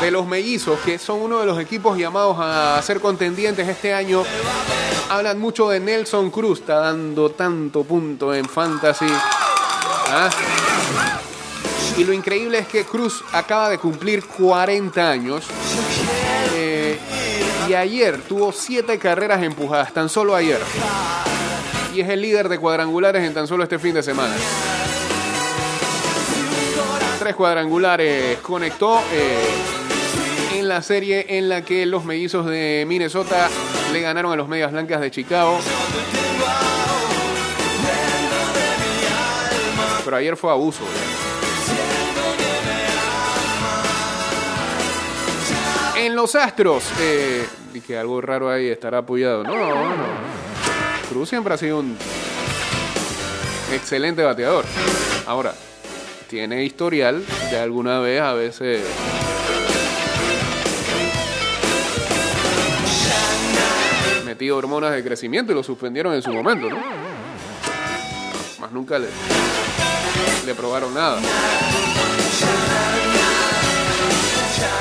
De 0.00 0.10
los 0.10 0.26
mellizos, 0.26 0.78
que 0.80 0.98
son 0.98 1.20
uno 1.20 1.40
de 1.40 1.46
los 1.46 1.58
equipos 1.58 1.96
llamados 1.96 2.36
a 2.38 2.80
ser 2.82 3.00
contendientes 3.00 3.68
este 3.68 3.94
año, 3.94 4.24
hablan 5.08 5.38
mucho 5.38 5.68
de 5.68 5.80
Nelson 5.80 6.30
Cruz, 6.30 6.60
está 6.60 6.76
dando 6.76 7.30
tanto 7.30 7.84
punto 7.84 8.34
en 8.34 8.44
fantasy. 8.48 9.06
Ah. 10.08 10.30
Y 11.96 12.04
lo 12.04 12.12
increíble 12.12 12.58
es 12.58 12.66
que 12.66 12.84
Cruz 12.84 13.22
acaba 13.32 13.68
de 13.68 13.78
cumplir 13.78 14.24
40 14.24 15.10
años. 15.10 15.44
eh, 16.54 16.98
y 17.68 17.74
ayer 17.74 18.20
tuvo 18.22 18.52
7 18.52 18.98
carreras 18.98 19.42
empujadas, 19.42 19.92
tan 19.92 20.08
solo 20.08 20.34
ayer. 20.34 20.60
Y 21.94 22.00
es 22.00 22.08
el 22.08 22.22
líder 22.22 22.48
de 22.48 22.58
cuadrangulares 22.58 23.22
en 23.22 23.34
tan 23.34 23.46
solo 23.46 23.62
este 23.62 23.78
fin 23.78 23.94
de 23.94 24.02
semana 24.02 24.34
cuadrangulares 27.34 28.38
conectó 28.38 29.00
eh, 29.12 30.58
en 30.58 30.68
la 30.68 30.82
serie 30.82 31.26
en 31.28 31.48
la 31.48 31.62
que 31.62 31.86
los 31.86 32.04
mellizos 32.04 32.46
de 32.46 32.84
Minnesota 32.86 33.48
le 33.92 34.00
ganaron 34.00 34.32
a 34.32 34.36
los 34.36 34.48
Medias 34.48 34.72
Blancas 34.72 35.00
de 35.00 35.10
Chicago. 35.10 35.58
Pero 40.04 40.16
ayer 40.16 40.36
fue 40.36 40.50
abuso. 40.50 40.82
En 45.96 46.16
los 46.16 46.34
Astros, 46.34 46.84
eh, 47.00 47.46
que 47.86 47.96
algo 47.96 48.20
raro 48.20 48.50
ahí 48.50 48.66
estará 48.66 48.98
apoyado. 48.98 49.44
No, 49.44 49.56
no, 49.56 49.68
no. 49.68 50.04
Cruz 51.08 51.28
siempre 51.28 51.54
ha 51.54 51.56
sido 51.56 51.78
un 51.78 51.96
excelente 53.72 54.22
bateador. 54.22 54.64
Ahora, 55.26 55.54
tiene 56.32 56.64
historial 56.64 57.22
de 57.50 57.58
alguna 57.58 58.00
vez 58.00 58.22
a 58.22 58.32
veces 58.32 58.82
metido 64.24 64.56
hormonas 64.56 64.92
de 64.92 65.04
crecimiento 65.04 65.52
y 65.52 65.54
lo 65.54 65.62
suspendieron 65.62 66.14
en 66.14 66.22
su 66.22 66.32
momento, 66.32 66.70
¿no? 66.70 66.78
Más 68.60 68.72
nunca 68.72 68.98
le, 68.98 69.08
le 70.46 70.54
probaron 70.54 70.94
nada. 70.94 71.20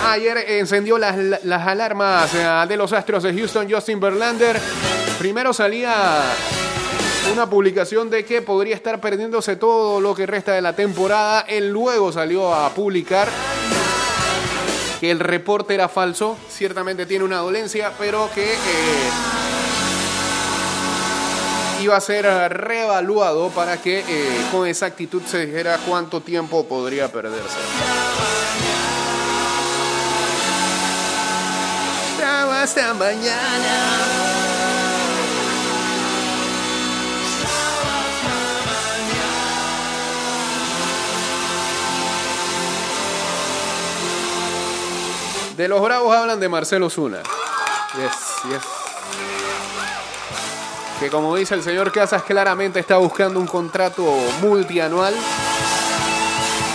Ayer 0.05 0.37
encendió 0.51 0.97
las, 0.97 1.17
las 1.43 1.67
alarmas 1.67 2.33
eh, 2.33 2.65
de 2.69 2.77
los 2.77 2.93
Astros 2.93 3.23
de 3.23 3.33
Houston 3.33 3.69
Justin 3.69 3.99
Verlander. 3.99 4.57
Primero 5.19 5.51
salía 5.51 6.21
una 7.31 7.49
publicación 7.49 8.09
de 8.09 8.25
que 8.25 8.41
podría 8.41 8.75
estar 8.75 8.99
perdiéndose 9.01 9.55
todo 9.55 10.01
lo 10.01 10.15
que 10.15 10.25
resta 10.25 10.53
de 10.53 10.61
la 10.61 10.75
temporada. 10.75 11.41
Él 11.41 11.69
luego 11.71 12.11
salió 12.11 12.53
a 12.53 12.73
publicar 12.73 13.27
que 14.99 15.11
el 15.11 15.19
reporte 15.19 15.73
era 15.73 15.87
falso. 15.89 16.37
Ciertamente 16.49 17.05
tiene 17.05 17.25
una 17.25 17.37
dolencia, 17.37 17.91
pero 17.97 18.29
que 18.33 18.53
eh, 18.53 19.09
iba 21.81 21.95
a 21.95 22.01
ser 22.01 22.25
reevaluado 22.53 23.49
para 23.49 23.81
que 23.81 23.99
eh, 24.07 24.45
con 24.51 24.67
exactitud 24.67 25.21
se 25.25 25.45
dijera 25.45 25.79
cuánto 25.85 26.21
tiempo 26.21 26.65
podría 26.65 27.11
perderse. 27.11 27.59
Hasta 32.61 32.93
mañana. 32.93 34.30
De 45.55 45.67
los 45.67 45.81
Bravos 45.81 46.15
hablan 46.15 46.39
de 46.39 46.47
Marcelo 46.47 46.89
Zuna. 46.89 47.21
Yes, 47.97 48.11
yes. 48.49 48.61
Que 50.99 51.09
como 51.09 51.35
dice 51.35 51.55
el 51.55 51.63
señor 51.63 51.91
Casas, 51.91 52.23
claramente 52.23 52.79
está 52.79 52.97
buscando 52.97 53.39
un 53.39 53.47
contrato 53.47 54.03
multianual. 54.41 55.13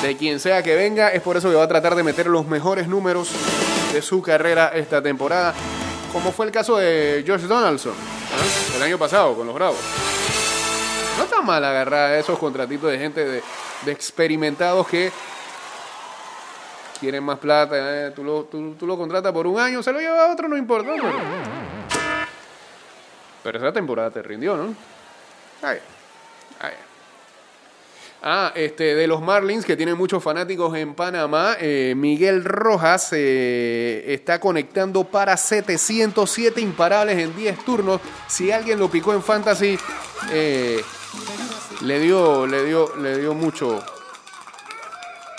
De 0.03 0.17
quien 0.17 0.41
sea 0.41 0.63
que 0.63 0.75
venga, 0.75 1.09
es 1.09 1.23
por 1.23 1.37
eso 1.37 1.49
que 1.49 1.57
va 1.57 1.65
a 1.65 1.69
tratar 1.69 1.95
de 1.95 2.03
meter 2.03 2.27
los 2.27 2.47
mejores 2.47 2.87
números 2.87 3.31
de 3.93 4.03
su 4.03 4.21
carrera 4.21 4.73
esta 4.75 5.01
temporada. 5.01 5.55
Como 6.13 6.33
fue 6.33 6.47
el 6.47 6.53
caso 6.53 6.77
de 6.77 7.23
George 7.25 7.47
Donaldson 7.47 7.95
el 8.77 8.83
año 8.83 8.99
pasado 8.99 9.35
con 9.35 9.47
los 9.47 9.55
Bravos. 9.55 9.79
No 11.17 11.25
está 11.25 11.41
mal 11.41 11.65
agarrar 11.65 12.13
esos 12.15 12.39
contratitos 12.39 12.91
de 12.91 12.99
gente 12.99 13.25
de, 13.25 13.43
de 13.85 13.93
experimentados 13.93 14.87
que 14.87 15.11
quieren 16.99 17.25
más 17.25 17.39
plata, 17.39 17.77
eh, 17.77 18.11
tú, 18.11 18.25
lo, 18.25 18.45
tú, 18.45 18.75
tú 18.79 18.87
lo 18.87 18.97
contratas 18.97 19.33
por 19.33 19.47
un 19.47 19.59
año, 19.59 19.83
se 19.83 19.93
lo 19.93 20.01
lleva 20.01 20.27
a 20.27 20.33
otro, 20.33 20.49
no 20.49 20.57
importa. 20.57 20.91
Pero, 23.43 23.59
esa 23.59 23.73
temporada 23.73 24.11
te 24.11 24.23
rindió, 24.23 24.57
¿no? 24.57 24.75
Ay, 25.63 25.79
ay. 26.61 26.73
Ah, 28.23 28.53
este, 28.57 28.95
de 28.97 29.07
los 29.07 29.21
Marlins, 29.21 29.65
que 29.65 29.77
tienen 29.77 29.97
muchos 29.97 30.23
fanáticos 30.23 30.77
en 30.77 30.95
Panamá, 30.95 31.57
eh, 31.61 31.95
Miguel 31.97 32.45
Rojas 32.45 33.11
eh, 33.13 34.05
está 34.09 34.41
conectando 34.41 35.05
para 35.05 35.37
707 35.37 36.61
imparables 36.61 37.19
en 37.19 37.37
10 37.37 37.65
turnos. 37.65 38.01
Si 38.27 38.51
alguien 38.51 38.81
lo 38.81 38.91
picó 38.91 39.15
en 39.15 39.23
Fantasy, 39.23 39.79
eh, 40.33 40.83
le 41.83 42.01
dio, 42.01 42.47
le 42.47 42.65
dio, 42.65 42.97
le 42.97 43.19
dio 43.19 43.33
mucho, 43.33 43.85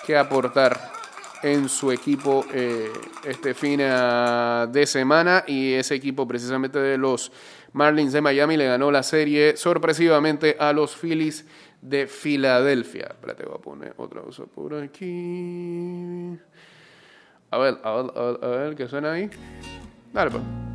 que 0.05 0.15
aportar 0.15 0.96
en 1.43 1.69
su 1.69 1.91
equipo 1.91 2.45
eh, 2.53 2.91
este 3.23 3.53
fin 3.53 3.79
eh, 3.81 4.67
de 4.69 4.85
semana 4.85 5.43
y 5.47 5.73
ese 5.73 5.95
equipo 5.95 6.27
precisamente 6.27 6.79
de 6.79 6.97
los 6.97 7.31
Marlins 7.73 8.13
de 8.13 8.21
Miami 8.21 8.57
le 8.57 8.65
ganó 8.65 8.91
la 8.91 9.03
serie 9.03 9.57
sorpresivamente 9.57 10.55
a 10.59 10.73
los 10.73 10.95
Phillies 10.95 11.45
de 11.81 12.07
Filadelfia. 12.07 13.07
Espérate, 13.09 13.45
voy 13.45 13.55
a 13.55 13.61
poner 13.61 13.93
otra 13.97 14.21
cosa 14.21 14.45
por 14.45 14.73
aquí. 14.75 16.37
A 17.51 17.57
ver, 17.57 17.77
a 17.83 17.91
ver, 17.91 18.11
a 18.15 18.21
ver, 18.21 18.39
a 18.43 18.47
ver, 18.47 18.75
¿qué 18.75 18.87
suena 18.87 19.13
ahí? 19.13 19.29
Dale, 20.13 20.31
pues. 20.31 20.66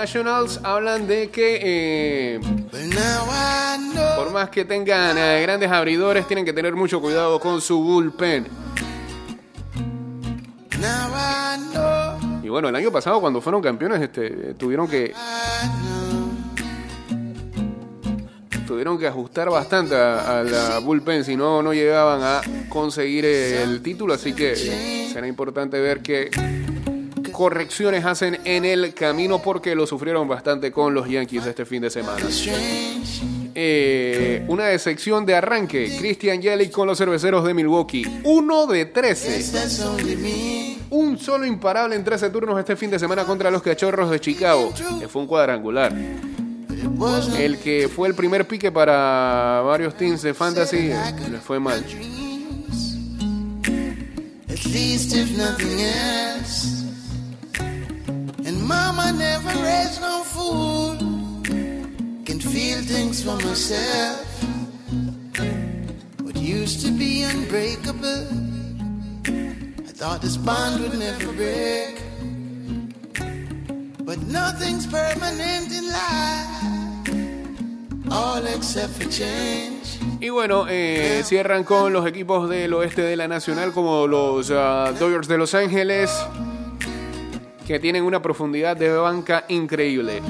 Nationals 0.00 0.58
hablan 0.62 1.06
de 1.06 1.28
que 1.28 1.60
eh, 1.62 2.40
por 4.16 4.32
más 4.32 4.48
que 4.48 4.64
tengan 4.64 5.18
eh, 5.18 5.42
grandes 5.42 5.70
abridores, 5.70 6.26
tienen 6.26 6.46
que 6.46 6.54
tener 6.54 6.74
mucho 6.74 7.02
cuidado 7.02 7.38
con 7.38 7.60
su 7.60 7.82
bullpen. 7.82 8.46
Y 12.42 12.48
bueno, 12.48 12.70
el 12.70 12.76
año 12.76 12.90
pasado 12.90 13.20
cuando 13.20 13.42
fueron 13.42 13.60
campeones, 13.60 14.00
este, 14.00 14.54
tuvieron 14.54 14.88
que 14.88 15.12
tuvieron 18.66 18.98
que 18.98 19.06
ajustar 19.06 19.50
bastante 19.50 19.96
a, 19.96 20.42
la 20.42 20.78
bullpen, 20.78 21.24
si 21.24 21.36
no, 21.36 21.62
no 21.62 21.74
llegaban 21.74 22.22
a 22.22 22.40
conseguir 22.70 23.26
el 23.26 23.82
título, 23.82 24.14
así 24.14 24.32
que 24.32 24.56
será 25.12 25.28
importante 25.28 25.78
ver 25.78 26.00
qué 26.00 26.30
correcciones 27.40 28.04
hacen 28.04 28.38
en 28.44 28.66
el 28.66 28.92
camino 28.92 29.40
porque 29.40 29.74
lo 29.74 29.86
sufrieron 29.86 30.28
bastante 30.28 30.70
con 30.70 30.92
los 30.92 31.08
Yankees 31.08 31.46
este 31.46 31.64
fin 31.64 31.80
de 31.80 31.88
semana. 31.88 32.22
Eh, 33.54 34.44
una 34.46 34.66
decepción 34.66 35.24
de 35.24 35.36
arranque, 35.36 35.96
Christian 35.98 36.42
Yelich 36.42 36.70
con 36.70 36.86
los 36.86 36.98
cerveceros 36.98 37.42
de 37.46 37.54
Milwaukee, 37.54 38.04
1 38.24 38.66
de 38.66 38.84
13. 38.84 39.52
that's 39.52 39.80
only 39.80 40.16
me. 40.16 40.76
Un 40.90 41.16
solo 41.18 41.46
imparable 41.46 41.96
en 41.96 42.04
13 42.04 42.28
turnos 42.28 42.58
este 42.58 42.76
fin 42.76 42.90
de 42.90 42.98
semana 42.98 43.24
contra 43.24 43.50
los 43.50 43.62
cachorros 43.62 44.10
de 44.10 44.20
Chicago, 44.20 44.74
que 45.00 45.08
fue 45.08 45.22
un 45.22 45.26
cuadrangular. 45.26 45.94
El 47.38 47.56
que 47.56 47.88
fue 47.88 48.08
el 48.08 48.14
primer 48.14 48.46
pique 48.46 48.70
para 48.70 49.62
varios 49.64 49.96
teams 49.96 50.20
de 50.20 50.34
fantasy 50.34 50.90
eh, 50.90 51.14
le 51.30 51.38
fue 51.38 51.58
mal. 51.58 51.82
At 54.46 54.66
least 54.66 55.14
if 55.14 55.34
nothing 55.38 55.80
else. 55.80 56.79
Mama 58.70 59.12
never 59.26 59.52
raised 59.66 60.00
no. 60.00 60.22
Can 62.26 62.38
feel 62.38 62.80
things 62.94 63.22
for 63.24 63.36
myself. 63.48 64.26
What 66.22 66.36
used 66.36 66.78
to 66.84 66.90
be 66.92 67.24
unbreakable. 67.24 68.26
I 69.88 69.92
thought 70.00 70.20
this 70.22 70.36
bond 70.36 70.80
would 70.82 70.96
never 70.96 71.32
break. 71.32 71.94
But 74.08 74.18
nothing's 74.40 74.86
permanent 74.86 75.68
in 75.78 75.84
life. 76.00 76.50
All 78.12 78.46
except 78.46 78.92
for 78.98 79.08
change. 79.10 79.98
Y 80.20 80.28
bueno, 80.28 80.66
eh, 80.68 81.22
cierran 81.24 81.64
con 81.64 81.92
los 81.92 82.06
equipos 82.06 82.48
del 82.48 82.72
oeste 82.74 83.02
de 83.02 83.16
la 83.16 83.26
Nacional 83.26 83.72
como 83.72 84.06
los 84.06 84.50
ah, 84.54 84.92
Dodgers 84.98 85.28
de 85.28 85.38
Los 85.38 85.54
Ángeles, 85.54 86.10
que 87.70 87.78
tienen 87.78 88.02
una 88.02 88.20
profundidad 88.20 88.76
de 88.76 88.90
banca 88.90 89.44
increíble. 89.46 90.20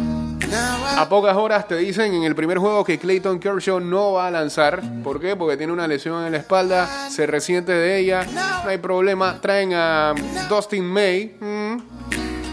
A 0.98 1.08
pocas 1.08 1.34
horas 1.34 1.66
te 1.66 1.74
dicen 1.76 2.12
en 2.12 2.24
el 2.24 2.34
primer 2.34 2.58
juego 2.58 2.84
que 2.84 2.98
Clayton 2.98 3.40
Kershaw 3.40 3.80
no 3.80 4.12
va 4.12 4.26
a 4.26 4.30
lanzar. 4.30 4.82
¿Por 5.02 5.18
qué? 5.18 5.36
Porque 5.36 5.56
tiene 5.56 5.72
una 5.72 5.88
lesión 5.88 6.26
en 6.26 6.32
la 6.32 6.36
espalda, 6.38 7.08
se 7.08 7.26
resiente 7.26 7.72
de 7.72 7.98
ella, 7.98 8.26
no 8.62 8.68
hay 8.68 8.76
problema. 8.76 9.40
Traen 9.40 9.72
a 9.72 10.12
Dustin 10.50 10.84
May 10.84 11.34
mm, 11.40 11.76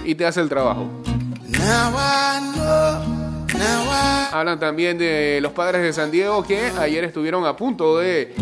y 0.05 0.15
te 0.15 0.25
hace 0.25 0.39
el 0.39 0.47
trabajo. 0.47 0.87
Hablan 4.31 4.57
también 4.57 4.97
de 4.97 5.39
los 5.41 5.51
padres 5.51 5.81
de 5.81 5.91
San 5.91 6.11
Diego 6.11 6.43
que 6.43 6.71
ayer 6.79 7.03
estuvieron 7.03 7.45
a 7.45 7.57
punto 7.57 7.97
de 7.97 8.33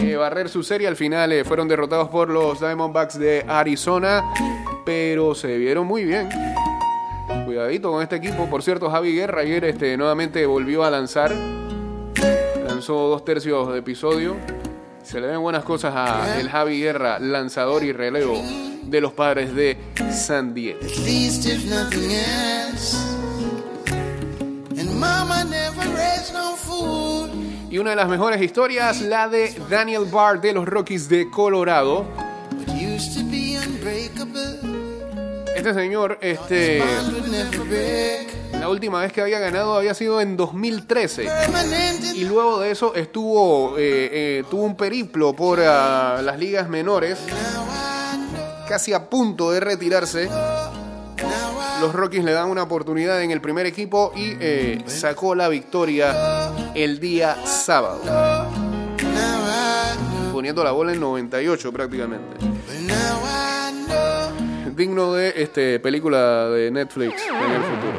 eh, 0.00 0.16
barrer 0.16 0.48
su 0.48 0.62
serie. 0.62 0.88
Al 0.88 0.96
final 0.96 1.32
eh, 1.32 1.44
fueron 1.44 1.68
derrotados 1.68 2.08
por 2.08 2.28
los 2.28 2.60
Diamondbacks 2.60 3.18
de 3.18 3.44
Arizona, 3.46 4.24
pero 4.84 5.34
se 5.34 5.56
vieron 5.56 5.86
muy 5.86 6.04
bien. 6.04 6.28
Cuidadito 7.44 7.90
con 7.90 8.02
este 8.02 8.16
equipo. 8.16 8.46
Por 8.46 8.62
cierto, 8.62 8.90
Javi 8.90 9.14
Guerra 9.14 9.42
ayer 9.42 9.64
este, 9.64 9.96
nuevamente 9.96 10.44
volvió 10.46 10.84
a 10.84 10.90
lanzar. 10.90 11.32
Lanzó 12.66 13.08
dos 13.08 13.24
tercios 13.24 13.72
de 13.72 13.78
episodio. 13.78 14.36
Se 15.02 15.20
le 15.20 15.26
ven 15.26 15.40
buenas 15.40 15.64
cosas 15.64 15.94
a 15.96 16.38
el 16.38 16.50
Javi 16.50 16.80
Guerra, 16.80 17.18
lanzador 17.18 17.82
y 17.82 17.92
relevo 17.92 18.42
de 18.82 19.00
los 19.00 19.12
padres 19.12 19.54
de 19.54 19.78
San 20.10 20.54
Diego. 20.54 20.80
Mama 24.98 25.44
never 25.44 25.86
raised 25.94 26.32
no 26.34 26.56
fool. 26.56 27.07
Y 27.70 27.76
una 27.76 27.90
de 27.90 27.96
las 27.96 28.08
mejores 28.08 28.40
historias, 28.40 29.02
la 29.02 29.28
de 29.28 29.54
Daniel 29.68 30.06
Barr 30.10 30.40
de 30.40 30.54
los 30.54 30.64
Rockies 30.64 31.08
de 31.08 31.30
Colorado. 31.30 32.06
Este 35.54 35.74
señor, 35.74 36.18
este, 36.22 36.82
la 38.52 38.70
última 38.70 39.00
vez 39.00 39.12
que 39.12 39.20
había 39.20 39.38
ganado 39.38 39.74
había 39.74 39.92
sido 39.92 40.20
en 40.22 40.36
2013. 40.36 41.24
Permanent 41.24 42.04
in 42.04 42.16
Y 42.16 42.24
luego 42.24 42.60
de 42.60 42.70
eso 42.70 42.94
estuvo, 42.94 43.76
eh, 43.76 44.08
eh, 44.12 44.44
tuvo 44.48 44.62
un 44.62 44.76
periplo 44.76 45.34
por 45.34 45.60
ah, 45.60 46.22
las 46.22 46.38
ligas 46.38 46.70
menores, 46.70 47.18
casi 48.66 48.94
a 48.94 49.10
punto 49.10 49.50
de 49.50 49.60
retirarse. 49.60 50.30
Los 51.80 51.92
Rockies 51.92 52.24
le 52.24 52.32
dan 52.32 52.50
una 52.50 52.64
oportunidad 52.64 53.22
en 53.22 53.30
el 53.30 53.40
primer 53.40 53.66
equipo 53.66 54.12
y 54.16 54.36
eh, 54.40 54.82
sacó 54.86 55.34
la 55.34 55.48
victoria 55.48 56.52
el 56.74 56.98
día 56.98 57.46
sábado, 57.46 58.00
poniendo 60.32 60.64
la 60.64 60.72
bola 60.72 60.92
en 60.92 61.00
98 61.00 61.72
prácticamente. 61.72 62.36
Digno 64.74 65.12
de 65.14 65.34
este 65.36 65.80
película 65.80 66.48
de 66.50 66.70
Netflix 66.70 67.22
en 67.26 67.50
el 67.50 67.62
futuro. 67.62 67.98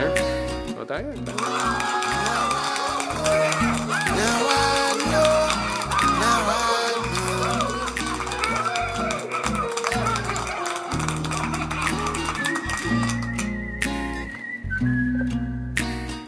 ¿Eh? 0.00 0.74
¿No 0.76 0.82
está 0.82 0.98
bien? 0.98 1.24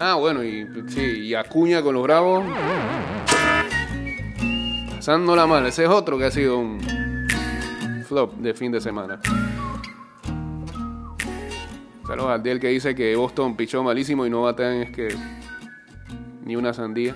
Ah, 0.05 0.17
bueno, 0.17 0.43
y 0.43 0.69
sí, 0.89 1.01
y 1.01 1.35
Acuña 1.37 1.81
con 1.81 1.95
los 1.95 2.03
Bravos. 2.03 2.45
Pasándola 4.97 5.47
mal. 5.47 5.65
Ese 5.65 5.85
es 5.85 5.89
otro 5.89 6.19
que 6.19 6.25
ha 6.25 6.31
sido 6.33 6.59
un 6.59 6.81
flop 8.09 8.35
de 8.39 8.53
fin 8.53 8.73
de 8.73 8.81
semana. 8.81 9.21
Saludos 12.05 12.31
al 12.31 12.43
Diel 12.43 12.59
que 12.59 12.67
dice 12.67 12.97
que 12.97 13.15
Boston 13.15 13.57
pichó 13.57 13.85
malísimo 13.85 14.27
y 14.27 14.31
no 14.31 14.43
batean 14.43 14.83
es 14.83 14.91
que 14.91 15.15
ni 16.45 16.57
una 16.57 16.75
sandía. 16.75 17.15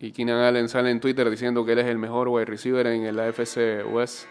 Y 0.00 0.10
Keenan 0.10 0.40
Allen 0.40 0.68
sale 0.68 0.90
en 0.90 0.98
Twitter 0.98 1.30
diciendo 1.30 1.64
que 1.64 1.74
él 1.74 1.78
es 1.78 1.86
el 1.86 1.98
mejor 1.98 2.26
wide 2.26 2.46
receiver 2.46 2.88
en 2.88 3.04
el 3.04 3.20
AFC 3.20 3.86
West. 3.88 4.26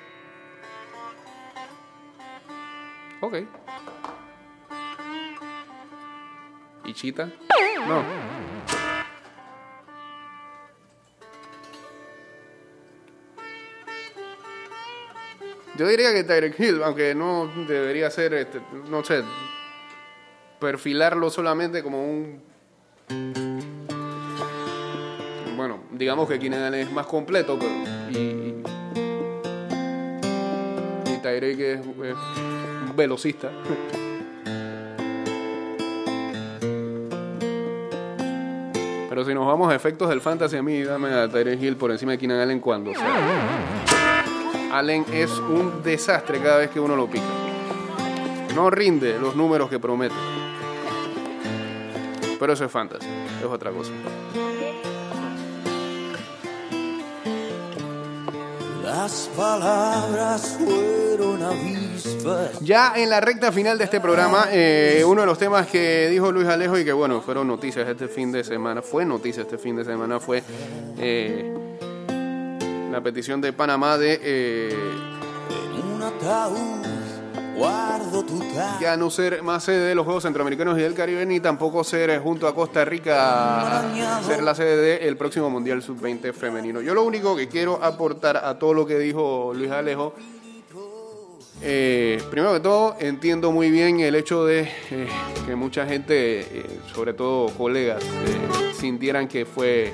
Ok. 3.22 3.61
¿Y 6.92 6.94
Chita? 6.94 7.30
No. 7.88 8.04
Yo 15.78 15.88
diría 15.88 16.12
que 16.12 16.26
Tyreek 16.26 16.60
Hill, 16.60 16.84
aunque 16.84 17.16
no 17.16 17.50
debería 17.66 18.12
ser, 18.12 18.34
este, 18.34 18.60
no 18.90 19.06
sé, 19.06 19.24
perfilarlo 20.60 21.30
solamente 21.30 21.82
como 21.82 22.04
un... 22.04 22.44
Bueno, 25.56 25.84
digamos 25.92 26.28
que 26.28 26.40
Keenan 26.40 26.74
es 26.74 26.92
más 26.92 27.06
completo, 27.06 27.58
pero... 27.58 27.72
Y, 28.10 28.62
y 31.06 31.18
Tyreek 31.24 31.60
es, 31.62 31.80
es 31.80 32.16
un 32.90 32.94
velocista. 32.98 33.50
Pero 39.12 39.26
si 39.26 39.34
nos 39.34 39.46
vamos 39.46 39.70
a 39.70 39.76
efectos 39.76 40.08
del 40.08 40.22
fantasy, 40.22 40.56
a 40.56 40.64
mí 40.64 40.84
dame 40.84 41.14
a 41.14 41.28
Tyreek 41.28 41.62
Hill 41.62 41.76
por 41.76 41.92
encima 41.92 42.14
de 42.14 42.18
Keenan 42.18 42.40
Allen 42.40 42.62
cuando 42.62 42.94
sea. 42.94 43.90
Allen 44.72 45.04
es 45.12 45.30
un 45.32 45.84
desastre 45.84 46.40
cada 46.40 46.60
vez 46.60 46.70
que 46.70 46.80
uno 46.80 46.96
lo 46.96 47.08
pica. 47.08 47.26
No 48.56 48.70
rinde 48.70 49.20
los 49.20 49.36
números 49.36 49.70
que 49.70 49.80
promete. 49.80 50.16
Pero 52.40 52.54
eso 52.54 52.64
es 52.64 52.72
fantasy, 52.72 53.06
es 53.42 53.46
otra 53.46 53.72
cosa. 53.72 53.92
Las 58.94 59.30
palabras 59.38 60.58
fueron 60.60 61.42
avispas. 61.42 62.60
Ya 62.60 62.92
en 62.98 63.10
la 63.10 63.22
recta 63.22 63.50
final 63.50 63.78
de 63.78 63.86
este 63.86 64.02
programa, 64.02 64.48
eh, 64.52 65.02
uno 65.08 65.22
de 65.22 65.28
los 65.28 65.38
temas 65.38 65.66
que 65.68 66.10
dijo 66.10 66.30
Luis 66.30 66.46
Alejo 66.46 66.78
y 66.78 66.84
que 66.84 66.92
bueno, 66.92 67.22
fueron 67.22 67.48
noticias 67.48 67.88
este 67.88 68.10
fin 68.10 68.34
de 68.34 68.44
semana, 68.44 68.82
fue 68.82 69.06
noticia 69.06 69.44
este 69.44 69.58
fin 69.58 69.78
de 69.78 69.86
semana, 69.86 70.20
fue 70.20 70.44
eh, 70.98 71.54
la 72.92 73.00
petición 73.00 73.40
de 73.40 73.54
Panamá 73.54 73.98
de 73.98 74.20
eh, 74.22 74.92
En 75.50 75.94
un 75.94 76.04
ataúd 76.04 77.01
guardo 77.62 78.24
tu 78.24 78.40
cara. 78.54 78.78
ya 78.82 78.98
no 78.98 79.10
ser 79.10 79.44
más 79.44 79.64
sede 79.64 79.88
de 79.88 79.96
los 79.96 80.06
Juegos 80.06 80.24
Centroamericanos 80.24 80.78
y 80.78 80.82
del 80.82 80.94
Caribe, 80.94 81.26
ni 81.26 81.40
tampoco 81.40 81.84
ser 81.84 82.10
eh, 82.10 82.20
junto 82.20 82.48
a 82.48 82.56
Costa 82.56 82.84
Rica 82.86 83.84
ser 84.26 84.44
la 84.44 84.56
sede 84.56 85.00
del 85.00 85.18
próximo 85.18 85.50
Mundial 85.50 85.82
Sub-20 85.82 86.34
femenino. 86.34 86.82
Yo 86.82 86.94
lo 86.94 87.04
único 87.04 87.36
que 87.36 87.48
quiero 87.48 87.84
aportar 87.84 88.38
a 88.38 88.58
todo 88.58 88.74
lo 88.74 88.86
que 88.86 88.98
dijo 88.98 89.54
Luis 89.56 89.72
Alejo, 89.72 90.14
eh, 91.64 92.20
primero 92.32 92.54
que 92.54 92.60
todo, 92.60 92.96
entiendo 93.00 93.52
muy 93.52 93.70
bien 93.70 94.00
el 94.00 94.16
hecho 94.16 94.46
de 94.46 94.62
eh, 94.90 95.08
que 95.46 95.56
mucha 95.56 95.86
gente, 95.86 96.40
eh, 96.42 96.80
sobre 96.92 97.14
todo 97.14 97.50
colegas, 97.56 98.04
sintieran 98.74 99.28
que 99.28 99.46
fue 99.46 99.94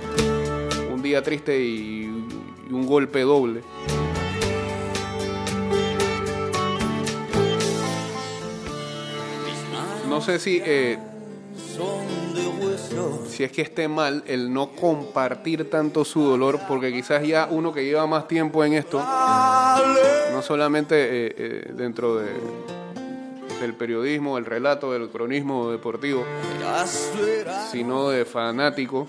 un 0.94 1.02
día 1.02 1.22
triste 1.22 1.60
y, 1.60 2.04
y 2.70 2.74
un 2.74 2.88
golpe 2.88 3.22
doble. 3.22 3.64
No 10.18 10.24
sé 10.24 10.40
si, 10.40 10.60
eh, 10.66 10.98
si 13.30 13.44
es 13.44 13.52
que 13.52 13.62
esté 13.62 13.88
mal 13.88 14.24
el 14.26 14.52
no 14.52 14.72
compartir 14.72 15.70
tanto 15.70 16.04
su 16.04 16.24
dolor, 16.24 16.60
porque 16.68 16.92
quizás 16.92 17.22
ya 17.22 17.48
uno 17.52 17.72
que 17.72 17.86
lleva 17.86 18.08
más 18.08 18.28
tiempo 18.28 18.66
en 18.66 18.74
esto, 18.74 18.98
no 18.98 20.42
solamente 20.42 20.96
eh, 20.96 21.36
eh, 21.38 21.72
dentro 21.72 22.16
de, 22.16 22.32
del 23.62 23.76
periodismo, 23.76 24.40
el 24.40 24.46
relato, 24.46 24.92
del 24.92 25.08
cronismo 25.10 25.70
deportivo, 25.70 26.26
sino 27.72 28.10
de 28.10 28.26
fanático, 28.26 29.08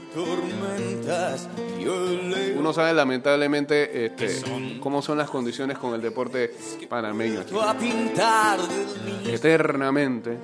uno 2.54 2.72
sabe 2.74 2.92
lamentablemente 2.92 4.04
este, 4.04 4.42
cómo 4.78 5.00
son 5.00 5.16
las 5.16 5.30
condiciones 5.30 5.78
con 5.78 5.94
el 5.94 6.02
deporte 6.02 6.54
panameño. 6.86 7.40
del 7.40 9.34
Eternamente. 9.34 10.36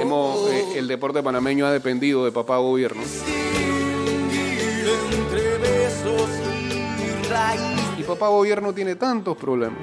Hemos, 0.00 0.50
eh, 0.50 0.78
el 0.78 0.88
deporte 0.88 1.22
panameño 1.22 1.66
ha 1.66 1.72
dependido 1.72 2.24
de 2.24 2.32
papá 2.32 2.58
gobierno. 2.58 3.02
Y 7.98 8.02
papá 8.02 8.28
gobierno 8.28 8.72
tiene 8.72 8.96
tantos 8.96 9.36
problemas. 9.36 9.78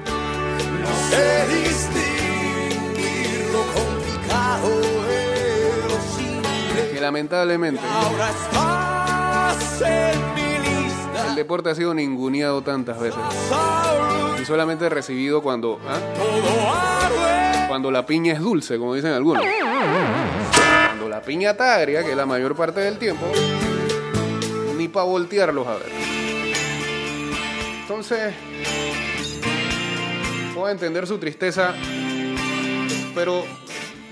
Que 6.94 7.02
lamentablemente 7.02 7.82
el 11.30 11.36
deporte 11.36 11.70
ha 11.70 11.76
sido 11.76 11.94
ninguneado 11.94 12.62
tantas 12.62 13.00
veces. 13.00 13.20
Y 14.42 14.46
solamente 14.46 14.90
recibido 14.90 15.42
cuando, 15.42 15.80
¿ah? 15.88 17.41
Cuando 17.72 17.90
la 17.90 18.06
piña 18.06 18.34
es 18.34 18.42
dulce, 18.42 18.78
como 18.78 18.96
dicen 18.96 19.14
algunos. 19.14 19.46
Cuando 20.88 21.08
la 21.08 21.22
piña 21.22 21.52
está 21.52 21.76
agria, 21.76 22.04
que 22.04 22.12
es 22.12 22.18
la 22.18 22.26
mayor 22.26 22.54
parte 22.54 22.82
del 22.82 22.98
tiempo, 22.98 23.26
ni 24.78 24.90
para 24.90 25.06
voltearlos 25.06 25.66
a 25.66 25.76
ver. 25.76 25.90
Entonces, 27.80 28.34
puedo 30.54 30.68
entender 30.68 31.08
su 31.08 31.18
tristeza, 31.18 31.74
pero 33.16 33.46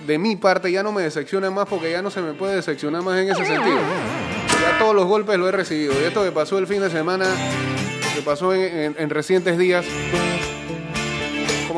de 0.08 0.18
mi 0.18 0.38
parte 0.38 0.72
ya 0.72 0.82
no 0.82 0.94
me 0.94 1.02
decepciona 1.02 1.52
más 1.52 1.68
porque 1.68 1.92
ya 1.92 2.02
no 2.02 2.10
se 2.10 2.22
me 2.22 2.32
puede 2.32 2.56
decepcionar 2.56 3.02
más 3.02 3.20
en 3.20 3.30
ese 3.30 3.46
sentido. 3.46 3.78
Ya 4.62 4.80
todos 4.80 4.96
los 4.96 5.06
golpes 5.06 5.38
lo 5.38 5.50
he 5.50 5.52
recibido. 5.52 5.92
Y 6.02 6.06
esto 6.06 6.24
que 6.24 6.32
pasó 6.32 6.60
el 6.60 6.66
fin 6.66 6.80
de 6.80 6.90
semana, 6.90 7.26
que 8.16 8.22
pasó 8.22 8.56
en 8.56 9.10
recientes 9.10 9.58
días, 9.58 9.86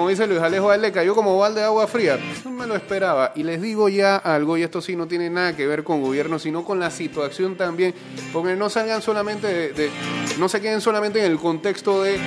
como 0.01 0.09
dice 0.09 0.25
Luis 0.25 0.41
Alejo, 0.41 0.71
a 0.71 0.75
él 0.75 0.81
le 0.81 0.91
cayó 0.91 1.13
como 1.13 1.37
balde 1.37 1.59
de 1.59 1.67
agua 1.67 1.85
fría. 1.85 2.17
Me 2.49 2.65
lo 2.65 2.75
esperaba. 2.75 3.33
Y 3.35 3.43
les 3.43 3.61
digo 3.61 3.87
ya 3.87 4.15
algo, 4.15 4.57
y 4.57 4.63
esto 4.63 4.81
sí 4.81 4.95
no 4.95 5.07
tiene 5.07 5.29
nada 5.29 5.55
que 5.55 5.67
ver 5.67 5.83
con 5.83 6.01
gobierno, 6.01 6.39
sino 6.39 6.65
con 6.65 6.79
la 6.79 6.89
situación 6.89 7.55
también. 7.55 7.93
Porque 8.33 8.55
no 8.55 8.67
salgan 8.71 9.03
solamente 9.03 9.71
de- 9.73 9.91
no 10.39 10.49
se 10.49 10.59
queden 10.59 10.81
solamente 10.81 11.23
en 11.23 11.31
el 11.31 11.37
contexto 11.37 12.01
de 12.01 12.17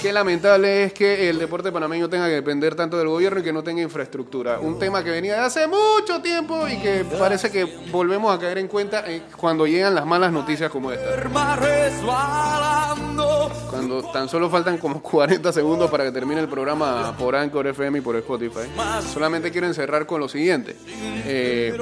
qué 0.00 0.12
lamentable 0.12 0.84
es 0.84 0.92
que 0.92 1.28
el 1.28 1.38
deporte 1.38 1.72
panameño 1.72 2.08
tenga 2.08 2.26
que 2.26 2.34
depender 2.34 2.74
tanto 2.74 2.96
del 2.96 3.08
gobierno 3.08 3.40
y 3.40 3.42
que 3.42 3.52
no 3.52 3.62
tenga 3.62 3.82
infraestructura. 3.82 4.58
Un 4.60 4.78
tema 4.78 5.02
que 5.02 5.10
venía 5.10 5.34
de 5.34 5.40
hace 5.40 5.66
mucho 5.66 6.22
tiempo 6.22 6.66
y 6.68 6.78
que 6.78 7.04
parece 7.18 7.50
que 7.50 7.64
volvemos 7.90 8.34
a 8.34 8.38
caer 8.38 8.58
en 8.58 8.68
cuenta 8.68 9.04
eh, 9.06 9.22
cuando 9.36 9.66
llegan 9.66 9.94
las 9.94 10.06
malas 10.06 10.32
noticias 10.32 10.70
como 10.70 10.92
esta. 10.92 11.28
Cuando 13.70 14.02
tan 14.12 14.28
solo 14.28 14.48
faltan 14.48 14.78
como 14.78 15.02
40 15.02 15.52
segundos 15.52 15.90
para 15.90 16.04
que 16.04 16.12
termine 16.12 16.40
el 16.40 16.48
programa 16.48 17.14
por 17.18 17.34
Anchor 17.36 17.66
FM 17.68 17.98
y 17.98 18.00
por 18.00 18.16
Spotify. 18.16 18.68
Solamente 19.12 19.50
quiero 19.50 19.66
encerrar 19.66 20.06
con 20.06 20.20
lo 20.20 20.28
siguiente. 20.28 20.76
Eh, 21.26 21.76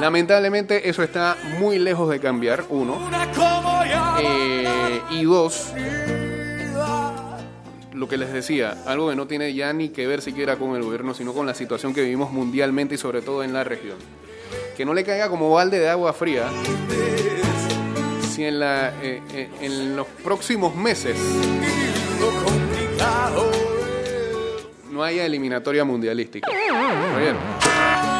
lamentablemente 0.00 0.88
eso 0.88 1.02
está 1.02 1.36
muy 1.58 1.78
lejos 1.78 2.08
de 2.08 2.20
cambiar, 2.20 2.64
uno. 2.68 2.98
Eh, 4.20 5.00
y 5.10 5.24
dos, 5.24 5.72
lo 7.92 8.08
que 8.08 8.16
les 8.16 8.32
decía, 8.32 8.76
algo 8.86 9.08
que 9.08 9.16
no 9.16 9.26
tiene 9.26 9.54
ya 9.54 9.72
ni 9.72 9.88
que 9.88 10.06
ver 10.06 10.20
siquiera 10.20 10.56
con 10.56 10.74
el 10.74 10.82
gobierno, 10.82 11.14
sino 11.14 11.32
con 11.32 11.46
la 11.46 11.54
situación 11.54 11.94
que 11.94 12.02
vivimos 12.02 12.32
mundialmente 12.32 12.96
y 12.96 12.98
sobre 12.98 13.22
todo 13.22 13.42
en 13.44 13.52
la 13.52 13.64
región. 13.64 13.96
Que 14.76 14.84
no 14.84 14.92
le 14.92 15.04
caiga 15.04 15.28
como 15.28 15.50
balde 15.50 15.78
de 15.78 15.88
agua 15.88 16.12
fría 16.12 16.48
si 18.34 18.44
en, 18.44 18.60
eh, 18.62 19.20
eh, 19.32 19.92
los 19.94 20.06
próximos 20.24 20.74
meses 20.74 21.16
no 24.90 25.02
haya 25.04 25.24
eliminatoria 25.24 25.84
mundialística. 25.84 26.50
¿Está 26.50 27.18
bien? 27.18 28.13